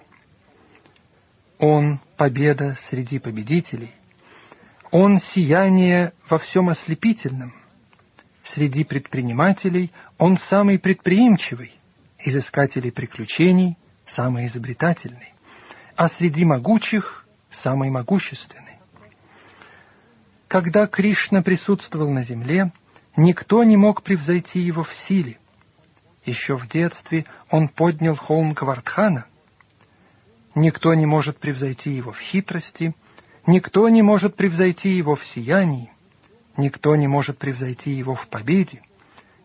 Он— 1.59 1.99
победа 2.18 2.76
среди 2.78 3.18
победителей. 3.18 3.93
Он— 4.91 5.18
сияние 5.20 6.12
во 6.28 6.37
всем 6.37 6.68
ослепительном. 6.68 7.55
Среди 8.45 8.84
предпринимателей 8.84 9.91
он 10.18 10.37
самый 10.37 10.78
предприимчивый, 10.78 11.72
из 12.18 12.37
искателей 12.37 12.93
приключений— 12.93 13.78
самый 14.05 14.47
изобретательный, 14.47 15.32
а 15.97 16.09
среди 16.09 16.45
могучих— 16.45 17.26
самый 17.51 17.89
могущественный. 17.89 18.76
Когда 20.49 20.87
Кришна 20.87 21.41
присутствовал 21.41 22.11
на 22.11 22.22
земле, 22.22 22.72
никто 23.16 23.64
не 23.64 23.78
мог 23.78 24.03
превзойти 24.03 24.61
его 24.61 24.84
в 24.84 24.93
силе— 24.93 25.39
еще 26.27 26.57
в 26.57 26.68
детстве 26.68 27.24
он 27.51 27.68
поднял 27.68 28.16
холм 28.16 28.55
Квартхана. 28.55 29.27
Никто 30.55 30.93
не 30.95 31.07
может 31.07 31.39
превзойти 31.39 31.91
его 31.91 32.12
в 32.12 32.20
хитрости, 32.20 32.95
никто 33.47 33.89
не 33.89 34.03
может 34.03 34.37
превзойти 34.37 34.91
его 34.91 35.14
в 35.14 35.24
сиянии, 35.24 35.93
никто 36.57 36.97
не 36.97 37.07
может 37.07 37.39
превзойти 37.39 37.93
его 37.93 38.14
в 38.14 38.27
победе, 38.27 38.83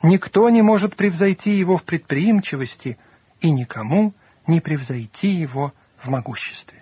никто 0.02 0.50
не 0.50 0.62
может 0.62 0.96
превзойти 0.96 1.52
его 1.52 1.78
в 1.78 1.84
предприимчивости 1.84 2.98
и 3.42 3.52
никому 3.52 4.14
не 4.48 4.62
превзойти 4.62 5.28
его 5.28 5.74
в 5.98 6.10
могуществе. 6.10 6.81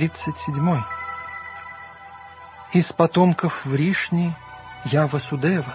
37. 0.00 0.82
Из 2.72 2.90
потомков 2.90 3.66
Вришни 3.66 4.34
я 4.86 5.06
Васудева, 5.06 5.74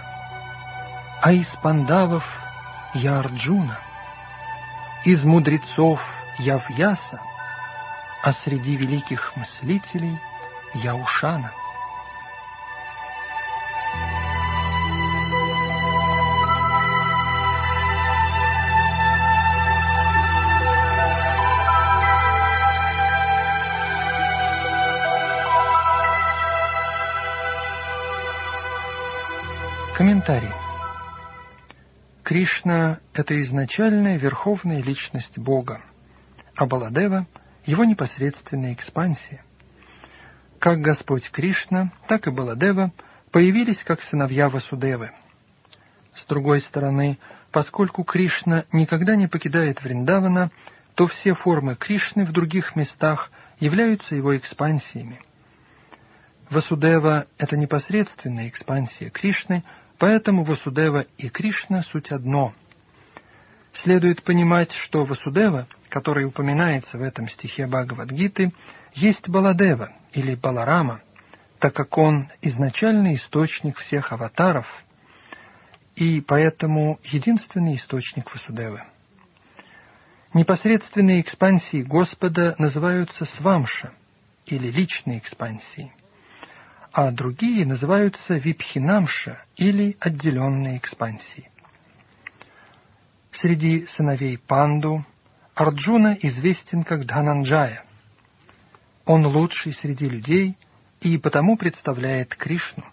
а 1.22 1.32
из 1.32 1.56
пандавов 1.58 2.26
я 2.96 3.20
Арджуна, 3.20 3.78
из 5.04 5.24
мудрецов 5.24 6.02
я 6.40 6.58
Вьяса, 6.58 7.22
а 8.24 8.34
среди 8.34 8.76
великих 8.76 9.36
мыслителей 9.36 10.18
я 10.74 10.96
Ушана. 10.96 11.52
Кришна– 32.36 33.00
это 33.14 33.40
изначальная 33.40 34.18
верховная 34.18 34.84
личность 34.84 35.40
Бога, 35.40 35.80
а 36.58 36.66
Баладева– 36.66 37.28
его 37.66 37.86
непосредственная 37.86 38.74
экспансия. 38.74 39.42
Как 40.60 40.82
Господь 40.82 41.32
Кришна, 41.32 41.94
так 42.10 42.28
и 42.28 42.32
Баладева 42.32 42.92
появились 43.32 43.86
как 43.86 44.02
сыновья 44.02 44.50
Васудевы. 44.50 45.12
С 46.14 46.26
другой 46.26 46.60
стороны, 46.60 47.20
поскольку 47.54 48.04
Кришна 48.04 48.66
никогда 48.74 49.16
не 49.16 49.28
покидает 49.28 49.82
Вриндавана, 49.82 50.52
то 50.96 51.08
все 51.08 51.36
формы 51.36 51.78
Кришны 51.78 52.26
в 52.26 52.34
других 52.34 52.76
местах 52.76 53.32
являются 53.62 54.14
его 54.14 54.36
экспансиями. 54.36 55.22
Васудева– 56.50 57.28
это 57.38 57.56
непосредственная 57.56 58.50
экспансия 58.50 59.10
Кришны, 59.10 59.64
поэтому 59.98 60.44
Васудева 60.44 61.06
и 61.18 61.30
Кришна– 61.30 61.82
суть 61.84 62.12
одно. 62.12 62.54
Следует 63.74 64.24
понимать, 64.24 64.72
что 64.72 65.06
Васудева, 65.06 65.68
который 65.90 66.26
упоминается 66.26 66.98
в 66.98 67.02
этом 67.02 67.28
стихе 67.28 67.68
Бхагавадгиты, 67.68 68.54
есть 68.94 69.28
Баладева 69.30 69.92
или 70.14 70.36
Баларама, 70.36 71.02
так 71.60 71.74
как 71.74 71.98
он 71.98 72.30
изначальный 72.42 73.16
источник 73.16 73.78
всех 73.78 74.14
аватаров 74.14 74.84
и 75.96 76.22
поэтому 76.22 77.00
единственный 77.04 77.76
источник 77.76 78.34
Васудевы. 78.34 78.84
Непосредственные 80.34 81.22
экспансии 81.22 81.82
Господа 81.82 82.56
называются 82.58 83.24
свамша 83.24 83.94
или 84.46 84.68
личные 84.68 85.20
экспансии, 85.20 85.94
а 86.96 87.12
другие 87.12 87.66
называются 87.66 88.36
випхинамша 88.36 89.44
или 89.58 89.98
отделенные 90.00 90.78
экспансии. 90.78 91.52
Среди 93.34 93.86
сыновей 93.86 94.38
Панду 94.38 95.06
Арджуна 95.56 96.18
известен 96.22 96.84
как 96.84 97.06
Дхананджая. 97.06 97.84
Он 99.04 99.26
лучший 99.26 99.74
среди 99.74 100.08
людей 100.08 100.58
и 101.02 101.18
потому 101.18 101.58
представляет 101.58 102.34
Кришну. 102.34 102.86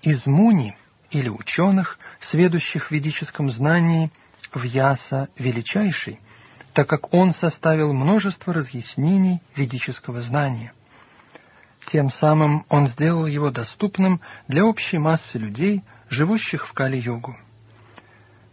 Из 0.00 0.24
муни 0.24 0.74
или 1.10 1.28
ученых, 1.28 1.98
сведущих 2.20 2.86
в 2.86 2.90
ведическом 2.90 3.50
знании, 3.50 4.10
Вьяса 4.54 5.28
величайший– 5.36 6.18
так 6.72 6.88
как 6.88 7.12
он 7.12 7.34
составил 7.34 7.92
множество 7.92 8.54
разъяснений 8.54 9.42
ведического 9.56 10.20
знания. 10.20 10.72
Тем 11.90 12.08
самым 12.08 12.64
он 12.68 12.86
сделал 12.86 13.26
его 13.26 13.50
доступным 13.50 14.20
для 14.46 14.64
общей 14.64 14.98
массы 14.98 15.38
людей, 15.38 15.82
живущих 16.08 16.68
в 16.68 16.72
Кали-йогу. 16.72 17.36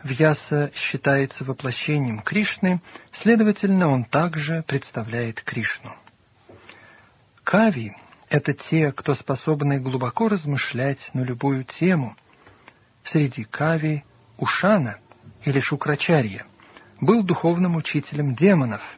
Вьяса 0.04 0.72
считается 0.74 1.44
воплощением 1.44 2.22
Кришны, 2.22 2.82
следовательно, 3.12 3.90
он 3.90 4.06
также 4.06 4.64
представляет 4.64 5.42
Кришну. 5.42 5.96
Кави— 7.44 7.96
это 8.30 8.54
те, 8.54 8.92
кто 8.92 9.14
способны 9.14 9.80
глубоко 9.80 10.30
размышлять 10.30 11.12
на 11.14 11.22
любую 11.22 11.64
тему. 11.64 12.16
Среди 13.04 13.44
кави— 13.44 14.04
Ушана 14.38 14.98
или 15.46 15.60
Шукрачарья— 15.60 16.48
был 17.02 17.22
духовным 17.22 17.76
учителем 17.76 18.34
демонов. 18.34 18.98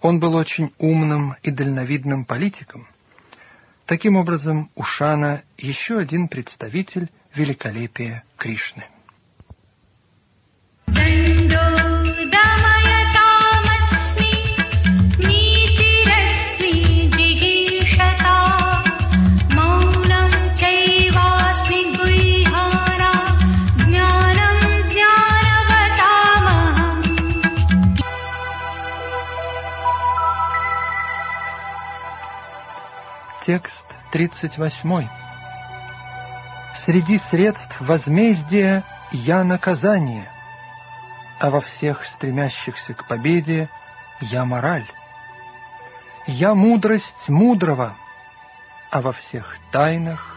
Он 0.00 0.18
был 0.18 0.34
очень 0.34 0.72
умным 0.78 1.36
и 1.44 1.52
дальновидным 1.52 2.24
политиком. 2.24 2.88
Таким 3.92 4.16
образом, 4.16 4.70
Ушана– 4.74 5.42
еще 5.58 5.98
один 5.98 6.26
представитель 6.26 7.10
великолепия 7.34 8.24
Кришны. 8.38 8.84
38. 34.12 35.08
Среди 36.76 37.16
средств 37.16 37.80
возмездия 37.80 38.84
я 39.10 39.42
наказание, 39.42 40.30
а 41.38 41.48
во 41.48 41.60
всех 41.60 42.04
стремящихся 42.04 42.92
к 42.92 43.08
победе 43.08 43.70
я 44.20 44.44
мораль. 44.44 44.84
Я 46.26 46.54
мудрость 46.54 47.28
мудрого, 47.28 47.96
а 48.90 49.00
во 49.00 49.12
всех 49.12 49.56
тайнах 49.70 50.36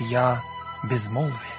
я 0.00 0.42
безмолвие. 0.82 1.49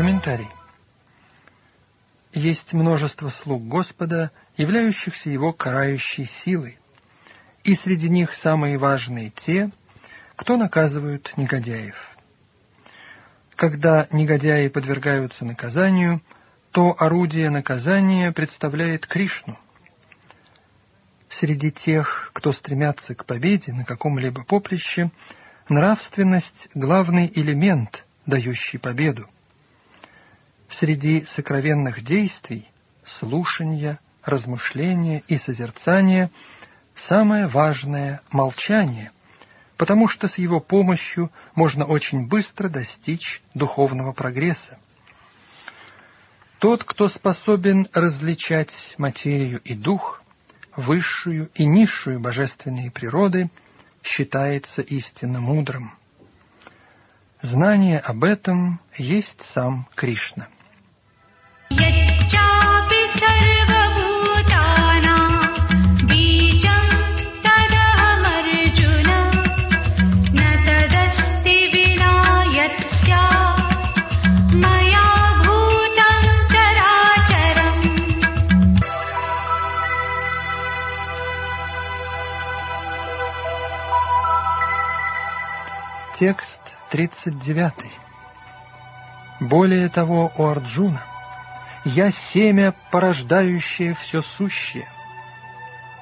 Комментарий. 0.00 0.48
Есть 2.32 2.72
множество 2.72 3.28
слуг 3.28 3.68
Господа, 3.68 4.30
являющихся 4.56 5.28
Его 5.28 5.52
карающей 5.52 6.24
силой, 6.24 6.78
и 7.64 7.74
среди 7.74 8.08
них 8.08 8.32
самые 8.32 8.78
важные 8.78 9.28
те, 9.28 9.70
кто 10.36 10.56
наказывают 10.56 11.34
негодяев. 11.36 11.96
Когда 13.56 14.08
негодяи 14.10 14.68
подвергаются 14.68 15.44
наказанию, 15.44 16.22
то 16.70 16.96
орудие 16.98 17.50
наказания 17.50 18.32
представляет 18.32 19.06
Кришну. 19.06 19.58
Среди 21.28 21.70
тех, 21.70 22.30
кто 22.32 22.52
стремятся 22.52 23.14
к 23.14 23.26
победе 23.26 23.74
на 23.74 23.84
каком-либо 23.84 24.44
поприще, 24.44 25.10
нравственность– 25.68 26.70
главный 26.74 27.30
элемент, 27.34 28.06
дающий 28.24 28.78
победу. 28.78 29.28
Среди 30.80 31.26
сокровенных 31.26 32.02
действий– 32.02 32.66
слушания, 33.04 34.00
размышления 34.24 35.22
и 35.28 35.36
созерцания– 35.36 36.30
самое 36.94 37.48
важное– 37.48 38.22
молчание, 38.30 39.10
потому 39.76 40.08
что 40.08 40.26
с 40.26 40.38
его 40.38 40.58
помощью 40.58 41.30
можно 41.54 41.84
очень 41.84 42.26
быстро 42.26 42.70
достичь 42.70 43.42
духовного 43.52 44.12
прогресса. 44.12 44.78
Тот, 46.60 46.84
кто 46.84 47.08
способен 47.08 47.86
различать 47.92 48.94
материю 48.96 49.60
и 49.62 49.74
дух, 49.74 50.22
высшую 50.76 51.50
и 51.56 51.66
низшую 51.66 52.20
божественные 52.20 52.90
природы, 52.90 53.50
считается 54.02 54.80
истинно 54.80 55.40
мудрым. 55.40 55.92
Знание 57.42 57.98
об 57.98 58.24
этом 58.24 58.80
есть 58.96 59.42
сам 59.42 59.86
Кришна. 59.94 60.48
Текст 86.20 86.60
39. 86.90 87.72
Более 89.40 89.88
того, 89.88 90.30
у 90.36 90.44
Арджуна 90.44 91.02
я 91.86 92.10
семя, 92.10 92.74
порождающее 92.90 93.94
все 93.94 94.20
сущее. 94.20 94.86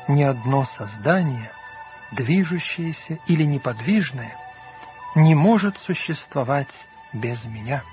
Ни 0.08 0.24
одно 0.24 0.64
создание, 0.64 1.52
движущееся 2.10 3.20
или 3.28 3.44
неподвижное, 3.44 4.36
не 5.14 5.36
может 5.36 5.78
существовать 5.78 6.88
без 7.12 7.44
меня. 7.44 7.84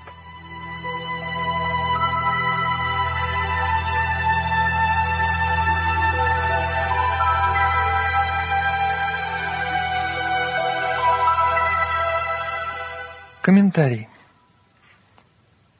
Комментарий. 13.46 14.08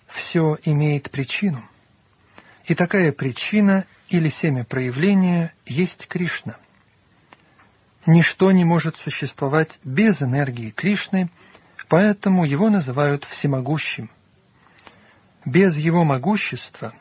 Все 0.06 0.56
имеет 0.66 1.10
причину– 1.10 1.64
И 2.66 2.76
такая 2.76 3.10
причина 3.10 3.86
или 4.08 4.28
семя 4.28 4.64
проявления 4.64 5.52
есть 5.64 6.06
Кришна. 6.06 6.58
Ничто 8.06 8.52
не 8.52 8.64
может 8.64 8.96
существовать 8.98 9.80
без 9.82 10.22
энергии 10.22 10.70
Кришны, 10.70 11.28
поэтому 11.88 12.44
его 12.44 12.70
называют 12.70 13.24
всемогущим. 13.24 14.10
Без 15.44 15.76
его 15.76 16.04
могущества 16.04 16.92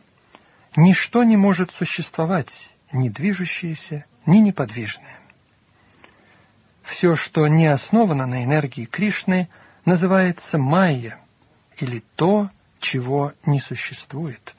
ничто 0.76 1.24
не 1.24 1.38
может 1.38 1.70
существовать, 1.70 2.70
ни 2.91 3.09
движущееся, 3.09 4.05
ни 4.26 4.39
неподвижное. 4.39 5.20
Все, 6.82 7.16
что 7.16 7.47
не 7.47 7.68
основано 7.68 8.26
на 8.26 8.43
энергии 8.43 8.86
Кришны, 8.86 9.47
называется 9.86 10.58
майя, 10.58 11.20
или 11.80 12.04
то, 12.16 12.50
чего 12.80 13.34
не 13.46 13.60
существует. 13.60 14.54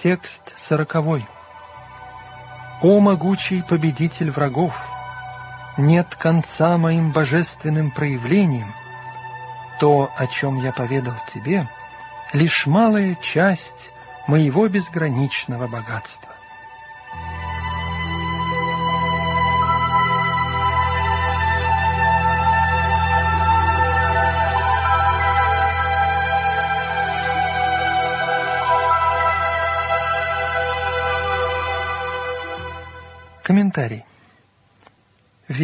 Текст 0.00 0.54
сороковой. 0.56 1.26
О 2.80 3.00
могучий 3.00 3.62
победитель 3.62 4.30
врагов! 4.30 4.74
нет 5.78 6.14
конца 6.16 6.76
моим 6.76 7.12
божественным 7.12 7.90
проявлениям. 7.90 8.74
То, 9.80 10.10
о 10.16 10.26
чем 10.26 10.58
я 10.58 10.72
поведал 10.72 11.14
тебе, 11.32 11.68
лишь 12.32 12.66
малая 12.66 13.14
часть 13.14 13.92
моего 14.26 14.68
безграничного 14.68 15.68
богатства. 15.68 16.27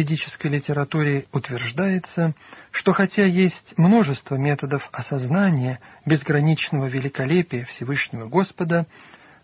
Ведической 0.05 0.51
литературе 0.51 1.25
утверждается, 1.31 2.35
что 2.69 2.93
хотя 2.93 3.25
есть 3.25 3.75
множество 3.75 4.35
методов 4.35 4.87
осознания 4.91 5.79
безграничного 6.05 6.85
великолепия 6.85 7.65
Всевышнего 7.65 8.27
Господа, 8.27 8.85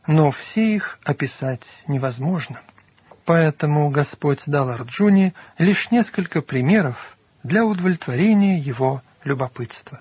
но 0.06 0.30
все 0.30 0.76
их 0.76 1.00
описать 1.04 1.66
невозможно. 1.88 2.62
Поэтому 3.26 3.90
Господь 3.90 4.44
дал 4.46 4.70
Арджуне 4.70 5.34
лишь 5.58 5.90
несколько 5.90 6.44
примеров 6.44 7.18
для 7.44 7.66
удовлетворения 7.66 8.60
его 8.60 9.02
любопытства. 9.24 10.00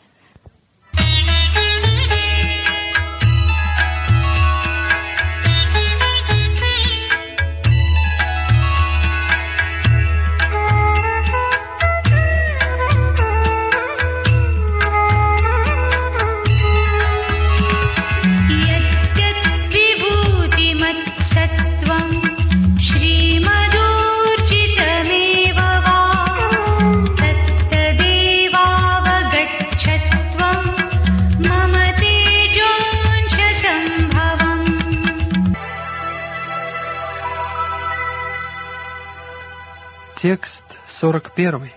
Текст 40.23 40.67
41. 41.01 41.71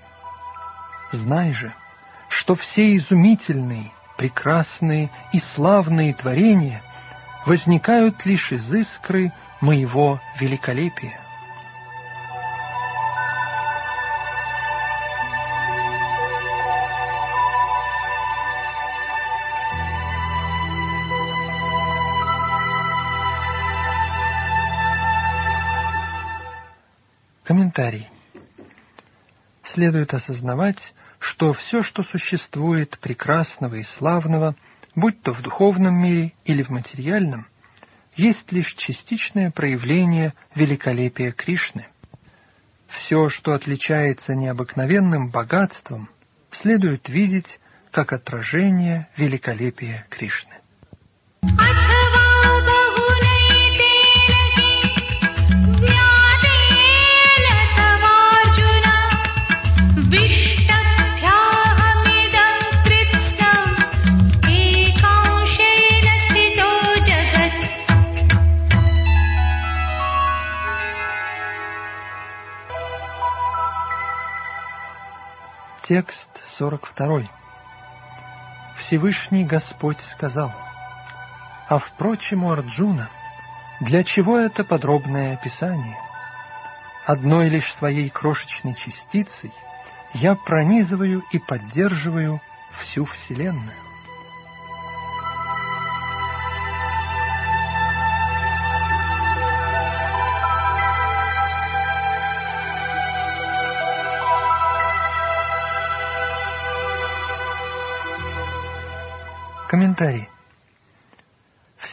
Знай 1.14 1.54
же, 1.54 1.74
что 2.28 2.56
все 2.56 2.98
изумительные, 2.98 3.94
прекрасные 4.18 5.12
и 5.32 5.40
славные 5.40 6.14
творения 6.14 6.84
возникают 7.46 8.26
лишь 8.26 8.52
из 8.52 8.74
искры 8.74 9.32
моего 9.62 10.20
великолепия. 10.42 11.18
Комментарий 27.46 28.13
следует 29.74 30.14
осознавать, 30.14 30.94
что 31.18 31.52
все, 31.52 31.82
что 31.82 32.04
существует 32.04 33.00
прекрасного 33.00 33.76
и 33.76 33.84
славного, 33.84 34.56
будь 34.96 35.22
то 35.22 35.34
в 35.34 35.42
духовном 35.42 35.96
мире 35.96 36.34
или 36.46 36.62
в 36.62 36.70
материальном, 36.70 37.48
есть 38.16 38.52
лишь 38.52 38.76
частичное 38.76 39.50
проявление 39.50 40.34
великолепия 40.54 41.32
Кришны. 41.32 41.88
Все, 42.88 43.30
что 43.30 43.54
отличается 43.54 44.36
необыкновенным 44.36 45.30
богатством, 45.30 46.10
следует 46.52 47.10
видеть 47.10 47.60
как 47.90 48.14
отражение 48.14 49.08
великолепия 49.18 50.06
Кришны. 50.10 50.54
Текст 75.94 76.42
42. 76.58 77.30
Всевышний 78.76 79.46
Господь 79.46 80.02
сказал, 80.02 80.52
«А 81.70 81.78
впрочем, 81.78 82.46
у 82.46 82.52
Арджуна, 82.52 83.12
для 83.80 84.04
чего 84.04 84.40
это 84.40 84.64
подробное 84.64 85.36
описание? 85.36 85.96
Одной 87.06 87.48
лишь 87.50 87.72
своей 87.72 88.10
крошечной 88.10 88.74
частицей 88.74 89.54
я 90.16 90.34
пронизываю 90.34 91.24
и 91.32 91.38
поддерживаю 91.38 92.42
всю 92.72 93.06
Вселенную. 93.06 93.83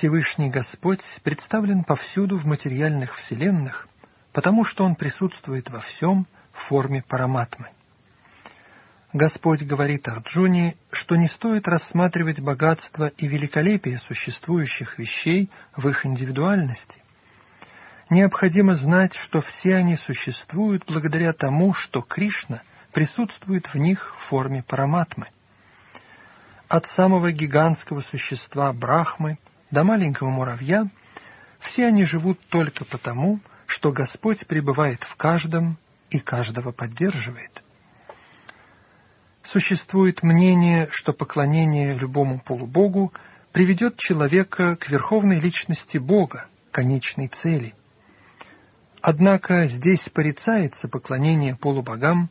Всевышний 0.00 0.48
Господь 0.48 1.02
представлен 1.22 1.84
повсюду 1.84 2.38
в 2.38 2.46
материальных 2.46 3.16
вселенных, 3.16 3.86
потому 4.32 4.64
что 4.64 4.86
Он 4.86 4.94
присутствует 4.94 5.68
во 5.68 5.80
всем 5.80 6.26
в 6.54 6.60
форме 6.62 7.04
параматмы. 7.06 7.68
Господь 9.12 9.62
говорит 9.62 10.08
Арджуне, 10.08 10.74
что 10.90 11.16
не 11.16 11.28
стоит 11.28 11.68
рассматривать 11.68 12.40
богатство 12.40 13.08
и 13.08 13.28
великолепие 13.28 13.98
существующих 13.98 14.98
вещей 14.98 15.50
в 15.76 15.86
их 15.86 16.06
индивидуальности. 16.06 17.02
Необходимо 18.08 18.76
знать, 18.76 19.12
что 19.12 19.42
все 19.42 19.74
они 19.74 19.96
существуют 19.96 20.84
благодаря 20.86 21.34
тому, 21.34 21.74
что 21.74 22.00
Кришна 22.00 22.62
присутствует 22.90 23.66
в 23.66 23.76
них 23.76 24.14
в 24.16 24.28
форме 24.28 24.62
параматмы– 24.62 25.26
от 26.70 26.86
самого 26.86 27.32
гигантского 27.32 28.00
существа 28.00 28.72
Брахмы 28.72 29.38
до 29.70 29.84
маленького 29.84 30.30
муравья, 30.30 30.88
все 31.58 31.86
они 31.86 32.04
живут 32.04 32.40
только 32.48 32.84
потому, 32.84 33.40
что 33.66 33.92
Господь 33.92 34.46
пребывает 34.46 35.02
в 35.04 35.16
каждом 35.16 35.78
и 36.10 36.18
каждого 36.18 36.72
поддерживает. 36.72 37.62
Существует 39.42 40.22
мнение, 40.22 40.88
что 40.90 41.12
поклонение 41.12 41.96
любому 41.96 42.40
полубогу 42.40 43.12
приведет 43.52 43.96
человека 43.96 44.76
к 44.76 44.88
верховной 44.88 45.40
личности 45.40 45.98
Бога, 45.98 46.46
конечной 46.70 47.28
цели. 47.28 47.74
Однако 49.02 49.66
здесь 49.66 50.08
порицается 50.08 50.88
поклонение 50.88 51.56
полубогам, 51.56 52.28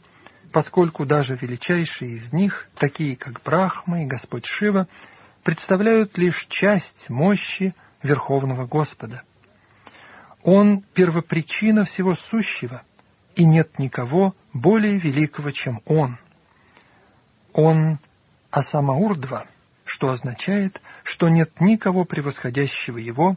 поскольку 0.52 1.06
даже 1.06 1.36
величайшие 1.36 2.12
из 2.12 2.32
них, 2.32 2.68
такие 2.76 3.16
как 3.16 3.42
Брахма 3.44 4.04
и 4.04 4.06
Господь 4.06 4.46
Шива, 4.46 4.88
представляют 5.50 6.16
лишь 6.20 6.46
часть 6.46 7.10
мощи 7.10 7.74
Верховного 8.04 8.68
Господа. 8.68 9.24
Он– 10.44 10.82
первопричина 10.94 11.86
всего 11.86 12.14
сущего, 12.14 12.84
и 13.36 13.46
нет 13.46 13.80
никого 13.80 14.36
более 14.54 15.00
великого, 15.00 15.50
чем 15.50 15.82
Он. 15.86 16.20
Он– 17.52 17.98
Асамаурдва, 18.52 19.48
что 19.86 20.12
означает, 20.12 20.84
что 21.02 21.30
нет 21.30 21.60
никого 21.60 22.06
превосходящего 22.06 23.00
Его 23.00 23.36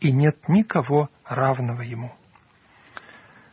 и 0.00 0.12
нет 0.12 0.50
никого 0.50 1.08
равного 1.24 1.80
Ему. 1.80 2.14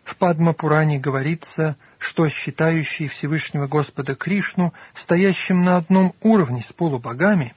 В 0.04 0.18
Падма-Пуране 0.18 1.00
говорится, 1.00 1.78
что 1.98 2.28
считающий 2.28 3.08
Всевышнего 3.08 3.68
Господа 3.68 4.16
Кришну 4.16 4.74
стоящим 4.94 5.64
на 5.64 5.78
одном 5.78 6.14
уровне 6.20 6.62
с 6.62 6.74
полубогами, 6.74 7.54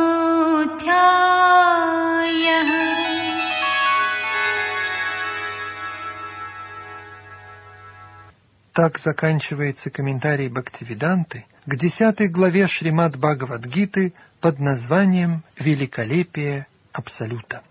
Так 8.74 9.00
заканчивается 9.00 9.90
комментарий 9.90 10.50
Бхактивиданты 10.50 11.46
к 11.66 11.76
десятой 11.78 12.28
главе 12.28 12.68
Шримад 12.68 13.16
Бхагавадгиты 13.16 14.14
под 14.42 14.60
названием 14.60 15.44
«Великолепие 15.58 16.68
Абсолюта». 16.92 17.64